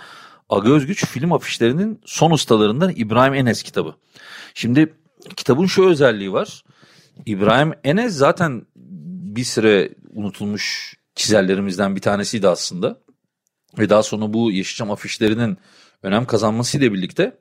Aga 0.49 0.69
Özgüç 0.69 1.05
film 1.05 1.33
afişlerinin 1.33 2.01
son 2.05 2.31
ustalarından 2.31 2.93
İbrahim 2.95 3.33
Enes 3.33 3.63
kitabı. 3.63 3.95
Şimdi 4.53 4.93
kitabın 5.35 5.65
şu 5.65 5.89
özelliği 5.89 6.33
var. 6.33 6.63
İbrahim 7.25 7.73
Enes 7.83 8.13
zaten 8.13 8.65
bir 9.35 9.43
süre 9.43 9.89
unutulmuş 10.13 10.95
çizerlerimizden 11.15 11.95
bir 11.95 12.01
tanesiydi 12.01 12.47
aslında. 12.47 12.99
Ve 13.77 13.89
daha 13.89 14.03
sonra 14.03 14.33
bu 14.33 14.51
Yeşilçam 14.51 14.91
afişlerinin 14.91 15.57
önem 16.03 16.25
kazanmasıyla 16.25 16.93
birlikte 16.93 17.37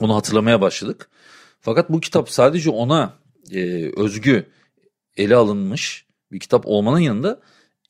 onu 0.00 0.16
hatırlamaya 0.16 0.60
başladık. 0.60 1.10
Fakat 1.60 1.90
bu 1.90 2.00
kitap 2.00 2.30
sadece 2.30 2.70
ona 2.70 3.19
e, 3.52 3.90
özgü 3.96 4.46
ele 5.16 5.36
alınmış 5.36 6.06
bir 6.32 6.40
kitap 6.40 6.66
olmanın 6.66 6.98
yanında 6.98 7.40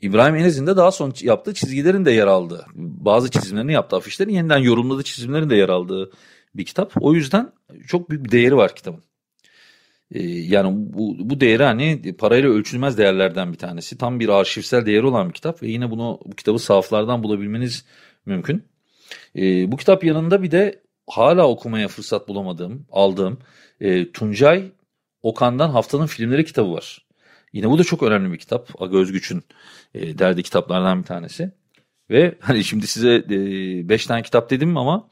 İbrahim 0.01 0.35
Enez'in 0.35 0.67
de 0.67 0.77
daha 0.77 0.91
son 0.91 1.15
yaptığı 1.21 1.55
çizgilerin 1.55 2.05
de 2.05 2.11
yer 2.11 2.27
aldığı, 2.27 2.67
bazı 2.75 3.31
çizimlerini 3.31 3.73
yaptığı 3.73 3.97
afişlerin 3.97 4.33
yeniden 4.33 4.59
yorumladığı 4.59 5.03
çizimlerin 5.03 5.51
de 5.51 5.57
yer 5.57 5.69
aldığı 5.69 6.11
bir 6.55 6.65
kitap. 6.65 6.93
O 7.01 7.15
yüzden 7.15 7.53
çok 7.87 8.11
büyük 8.11 8.25
bir 8.25 8.31
değeri 8.31 8.57
var 8.57 8.75
kitabın. 8.75 9.03
Ee, 10.13 10.23
yani 10.29 10.73
bu, 10.75 11.17
bu 11.19 11.41
değeri 11.41 11.63
hani 11.63 12.17
parayla 12.17 12.51
ölçülmez 12.51 12.99
değerlerden 12.99 13.53
bir 13.53 13.59
tanesi. 13.59 13.99
Tam 13.99 14.21
bir 14.21 14.29
arşivsel 14.29 14.87
değeri 14.87 15.07
olan 15.07 15.29
bir 15.29 15.35
kitap 15.35 15.63
ve 15.63 15.69
yine 15.69 15.91
bunu 15.91 16.21
bu 16.27 16.37
kitabı 16.37 16.59
sahaflardan 16.59 17.23
bulabilmeniz 17.23 17.85
mümkün. 18.27 18.65
Ee, 19.37 19.73
bu 19.73 19.77
kitap 19.77 20.05
yanında 20.05 20.43
bir 20.43 20.51
de 20.51 20.83
hala 21.07 21.49
okumaya 21.49 21.89
fırsat 21.89 22.29
bulamadığım, 22.29 22.87
aldığım 22.91 23.39
e, 23.81 24.13
Tuncay 24.13 24.73
Okan'dan 25.23 25.71
Haftanın 25.71 26.07
Filmleri 26.07 26.45
kitabı 26.45 26.73
var. 26.73 27.07
Yine 27.53 27.71
bu 27.71 27.79
da 27.79 27.85
çok 27.85 28.03
önemli 28.03 28.33
bir 28.33 28.39
kitap. 28.39 28.83
Aga 28.83 28.99
Özgüç'ün 28.99 29.43
e, 29.95 30.19
derdi 30.19 30.43
kitaplardan 30.43 30.99
bir 30.99 31.07
tanesi. 31.07 31.53
Ve 32.11 32.35
hani 32.41 32.65
şimdi 32.65 32.87
size 32.87 33.29
5 33.89 34.05
e, 34.05 34.09
tane 34.09 34.23
kitap 34.23 34.51
dedim 34.51 34.77
ama 34.77 35.09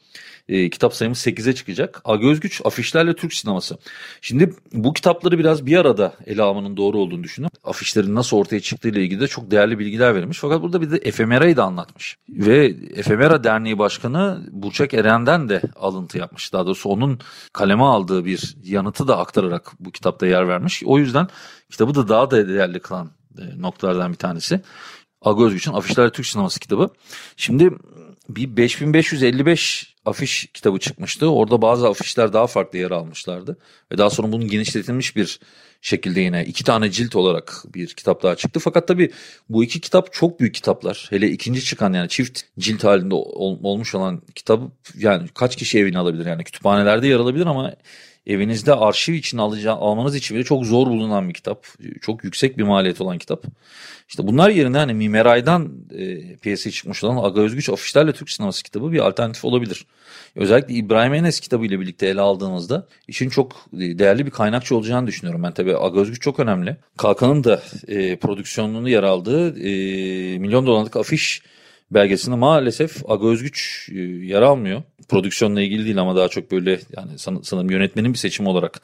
e, 0.48 0.70
kitap 0.70 0.94
sayımız 0.94 1.26
8'e 1.26 1.52
çıkacak. 1.52 2.00
Aga 2.04 2.28
Özgüç 2.28 2.60
Afişlerle 2.64 3.14
Türk 3.14 3.34
Sineması. 3.34 3.78
Şimdi 4.20 4.54
bu 4.72 4.92
kitapları 4.92 5.38
biraz 5.38 5.66
bir 5.66 5.76
arada 5.76 6.14
ele 6.26 6.42
almanın 6.42 6.76
doğru 6.76 6.98
olduğunu 6.98 7.24
düşünüyorum. 7.24 7.58
Afişlerin 7.64 8.14
nasıl 8.14 8.36
ortaya 8.36 8.60
çıktığı 8.60 8.88
ile 8.88 9.02
ilgili 9.02 9.20
de 9.20 9.26
çok 9.26 9.50
değerli 9.50 9.78
bilgiler 9.78 10.14
verilmiş. 10.14 10.38
Fakat 10.38 10.62
burada 10.62 10.80
bir 10.80 10.90
de 10.90 10.96
Efemera'yı 10.96 11.56
da 11.56 11.64
anlatmış. 11.64 12.16
Ve 12.28 12.66
Efemera 12.94 13.44
Derneği 13.44 13.78
Başkanı 13.78 14.46
Burçak 14.50 14.94
Eren'den 14.94 15.48
de 15.48 15.62
alıntı 15.76 16.18
yapmış. 16.18 16.52
Daha 16.52 16.66
doğrusu 16.66 16.88
onun 16.88 17.18
kaleme 17.52 17.82
aldığı 17.82 18.24
bir 18.24 18.56
yanıtı 18.64 19.08
da 19.08 19.18
aktararak 19.18 19.72
bu 19.80 19.90
kitapta 19.90 20.26
yer 20.26 20.48
vermiş. 20.48 20.82
O 20.86 20.98
yüzden 20.98 21.28
kitabı 21.70 21.94
da 21.94 22.08
daha 22.08 22.30
da 22.30 22.48
değerli 22.48 22.80
kılan 22.80 23.10
e, 23.38 23.62
noktalardan 23.62 24.12
bir 24.12 24.16
tanesi. 24.16 24.60
Aga 25.22 25.44
Özgüç'ün 25.44 25.72
Afişler 25.72 26.10
Türk 26.10 26.26
Sineması 26.26 26.60
kitabı. 26.60 26.90
Şimdi 27.36 27.70
bir 28.28 28.56
5555 28.56 29.94
afiş 30.04 30.46
kitabı 30.54 30.78
çıkmıştı. 30.78 31.30
Orada 31.30 31.62
bazı 31.62 31.88
afişler 31.88 32.32
daha 32.32 32.46
farklı 32.46 32.78
yer 32.78 32.90
almışlardı. 32.90 33.58
Ve 33.92 33.98
daha 33.98 34.10
sonra 34.10 34.32
bunun 34.32 34.48
genişletilmiş 34.48 35.16
bir 35.16 35.40
şekilde 35.80 36.20
yine 36.20 36.44
iki 36.44 36.64
tane 36.64 36.90
cilt 36.90 37.16
olarak 37.16 37.64
bir 37.74 37.86
kitap 37.86 38.22
daha 38.22 38.36
çıktı. 38.36 38.60
Fakat 38.60 38.88
tabii 38.88 39.10
bu 39.48 39.64
iki 39.64 39.80
kitap 39.80 40.12
çok 40.12 40.40
büyük 40.40 40.54
kitaplar. 40.54 41.06
Hele 41.10 41.30
ikinci 41.30 41.64
çıkan 41.64 41.92
yani 41.92 42.08
çift 42.08 42.40
cilt 42.58 42.84
halinde 42.84 43.14
ol, 43.14 43.58
olmuş 43.62 43.94
olan 43.94 44.22
kitap 44.34 44.60
yani 44.98 45.28
kaç 45.34 45.56
kişi 45.56 45.78
evine 45.78 45.98
alabilir? 45.98 46.26
Yani 46.26 46.44
kütüphanelerde 46.44 47.08
yer 47.08 47.16
alabilir 47.16 47.46
ama 47.46 47.74
evinizde 48.28 48.74
arşiv 48.74 49.12
için 49.12 49.38
alacağı, 49.38 49.74
almanız 49.74 50.16
için 50.16 50.36
bile 50.36 50.44
çok 50.44 50.64
zor 50.64 50.86
bulunan 50.86 51.28
bir 51.28 51.34
kitap. 51.34 51.66
Çok 52.00 52.24
yüksek 52.24 52.58
bir 52.58 52.62
maliyet 52.62 53.00
olan 53.00 53.18
kitap. 53.18 53.44
İşte 54.08 54.26
bunlar 54.26 54.50
yerine 54.50 54.78
hani 54.78 54.94
Mimeray'dan 54.94 55.72
e, 55.98 56.36
piyasaya 56.36 56.70
çıkmış 56.70 57.04
olan 57.04 57.24
Aga 57.24 57.40
Özgüç 57.40 57.68
Afişlerle 57.68 58.12
Türk 58.12 58.30
Sineması 58.30 58.62
kitabı 58.62 58.92
bir 58.92 58.98
alternatif 58.98 59.44
olabilir. 59.44 59.86
Özellikle 60.36 60.74
İbrahim 60.74 61.14
Enes 61.14 61.40
kitabı 61.40 61.66
ile 61.66 61.80
birlikte 61.80 62.06
ele 62.06 62.20
aldığınızda 62.20 62.86
için 63.08 63.30
çok 63.30 63.66
değerli 63.72 64.26
bir 64.26 64.30
kaynakçı 64.30 64.76
olacağını 64.76 65.06
düşünüyorum. 65.06 65.42
Ben 65.42 65.52
tabii 65.52 65.76
Aga 65.76 66.00
Özgüç 66.00 66.22
çok 66.22 66.40
önemli. 66.40 66.76
Kalkan'ın 66.96 67.44
da 67.44 67.62
e, 67.88 68.16
prodüksiyonunu 68.16 68.88
yer 68.88 69.02
aldığı 69.02 69.60
e, 69.60 70.38
milyon 70.38 70.66
dolarlık 70.66 70.96
afiş 70.96 71.42
belgesinde 71.90 72.36
maalesef 72.36 73.10
Aga 73.10 73.26
Özgüç 73.26 73.88
e, 73.92 73.98
yer 74.00 74.42
almıyor. 74.42 74.82
Prodüksiyonla 75.08 75.60
ilgili 75.60 75.84
değil 75.84 76.00
ama 76.00 76.16
daha 76.16 76.28
çok 76.28 76.50
böyle 76.50 76.80
yani 76.96 77.18
san, 77.18 77.40
sanırım 77.42 77.70
yönetmenin 77.70 78.12
bir 78.12 78.18
seçimi 78.18 78.48
olarak 78.48 78.80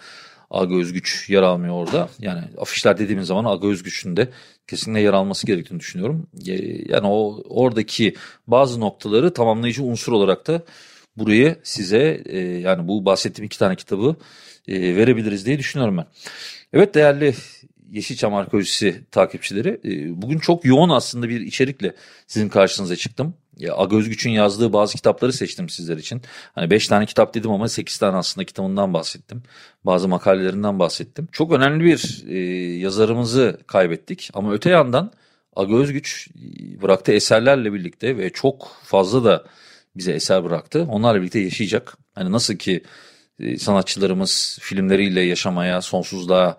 Aga 0.51 0.75
Özgüç 0.75 1.31
yer 1.31 1.43
almıyor 1.43 1.75
orada. 1.75 2.09
Yani 2.19 2.40
afişler 2.59 2.99
dediğimiz 2.99 3.27
zaman 3.27 3.45
Aga 3.45 3.69
Özgüç'ün 3.69 4.17
de 4.17 4.29
kesinlikle 4.67 5.01
yer 5.01 5.12
alması 5.12 5.47
gerektiğini 5.47 5.81
düşünüyorum. 5.81 6.27
E, 6.47 6.53
yani 6.93 7.07
o 7.07 7.43
oradaki 7.49 8.14
bazı 8.47 8.81
noktaları 8.81 9.35
tamamlayıcı 9.35 9.85
unsur 9.85 10.12
olarak 10.12 10.47
da 10.47 10.62
burayı 11.17 11.57
size 11.62 12.23
e, 12.27 12.38
yani 12.38 12.88
bu 12.88 13.05
bahsettiğim 13.05 13.47
iki 13.47 13.59
tane 13.59 13.77
kitabı 13.77 14.17
verebiliriz 14.69 15.47
diye 15.47 15.59
düşünüyorum 15.59 15.97
ben. 15.97 16.07
Evet 16.73 16.95
değerli 16.95 17.35
Yeşilçam 17.95 18.35
Arkeolojisi 18.35 19.05
takipçileri. 19.11 19.81
E, 19.85 20.23
bugün 20.23 20.39
çok 20.39 20.65
yoğun 20.65 20.89
aslında 20.89 21.29
bir 21.29 21.41
içerikle 21.41 21.95
sizin 22.27 22.49
karşınıza 22.49 22.97
çıktım. 22.97 23.35
Ya, 23.59 23.77
Aga 23.77 23.97
Özgüç'ün 23.97 24.31
yazdığı 24.31 24.73
bazı 24.73 24.97
kitapları 24.97 25.33
seçtim 25.33 25.69
sizler 25.69 25.97
için. 25.97 26.23
Hani 26.55 26.71
5 26.71 26.89
tane 26.89 27.07
kitap 27.07 27.35
dedim 27.35 27.51
ama 27.51 27.69
8 27.69 27.99
tane 27.99 28.17
aslında 28.17 28.45
kitabından 28.45 28.95
bahsettim. 28.95 29.43
Bazı 29.85 30.09
makalelerinden 30.09 30.79
bahsettim. 30.79 31.29
Çok 31.33 31.53
önemli 31.53 31.85
bir 31.85 32.25
e, 32.29 32.39
yazarımızı 32.79 33.61
kaybettik. 33.67 34.31
Ama 34.35 34.53
öte 34.53 34.71
yandan 34.71 35.13
Aga 35.57 35.77
Özgüç 35.77 36.29
bıraktığı 36.83 37.13
eserlerle 37.13 37.73
birlikte 37.73 38.19
ve 38.19 38.31
çok 38.31 38.77
fazla 38.85 39.25
da 39.25 39.45
bize 39.97 40.13
eser 40.13 40.45
bıraktı. 40.45 40.87
Onlarla 40.91 41.21
birlikte 41.21 41.39
yaşayacak. 41.39 41.97
Hani 42.15 42.33
nasıl 42.33 42.55
ki 42.55 42.83
e, 43.41 43.59
sanatçılarımız 43.59 44.59
filmleriyle 44.61 45.21
yaşamaya, 45.21 45.83
sonsuzluğa 45.83 46.59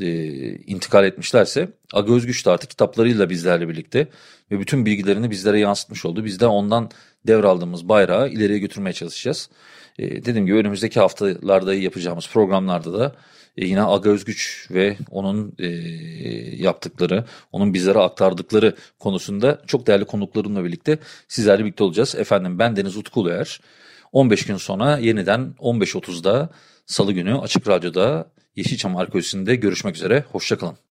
e, 0.00 0.06
intikal 0.54 1.04
etmişlerse 1.04 1.68
Aga 1.92 2.12
Özgüç 2.12 2.46
de 2.46 2.50
artık 2.50 2.70
kitaplarıyla 2.70 3.30
bizlerle 3.30 3.68
birlikte 3.68 4.08
ve 4.50 4.60
bütün 4.60 4.86
bilgilerini 4.86 5.30
bizlere 5.30 5.60
yansıtmış 5.60 6.04
oldu. 6.04 6.24
Biz 6.24 6.40
de 6.40 6.46
ondan 6.46 6.90
devraldığımız 7.26 7.88
bayrağı 7.88 8.28
ileriye 8.28 8.58
götürmeye 8.58 8.92
çalışacağız. 8.92 9.50
E, 9.98 10.24
dediğim 10.24 10.46
gibi 10.46 10.56
önümüzdeki 10.56 11.00
haftalarda 11.00 11.74
yapacağımız 11.74 12.28
programlarda 12.28 12.98
da 12.98 13.14
e, 13.56 13.66
yine 13.66 13.82
Aga 13.82 14.10
Özgüç 14.10 14.68
ve 14.70 14.96
onun 15.10 15.54
e, 15.58 15.66
yaptıkları, 16.56 17.24
onun 17.52 17.74
bizlere 17.74 17.98
aktardıkları 17.98 18.76
konusunda 18.98 19.62
çok 19.66 19.86
değerli 19.86 20.04
konuklarımla 20.04 20.64
birlikte 20.64 20.98
sizlerle 21.28 21.64
birlikte 21.64 21.84
olacağız. 21.84 22.14
Efendim 22.14 22.58
ben 22.58 22.76
Deniz 22.76 22.96
Utkuluer. 22.96 23.60
15 24.12 24.46
gün 24.46 24.56
sonra 24.56 24.98
yeniden 24.98 25.54
15.30'da 25.58 26.50
Salı 26.86 27.12
günü 27.12 27.38
Açık 27.38 27.68
Radyo'da 27.68 28.30
Yeşilçam 28.56 28.96
Arkeolojisi'nde 28.96 29.54
görüşmek 29.56 29.96
üzere. 29.96 30.24
Hoşçakalın. 30.32 30.76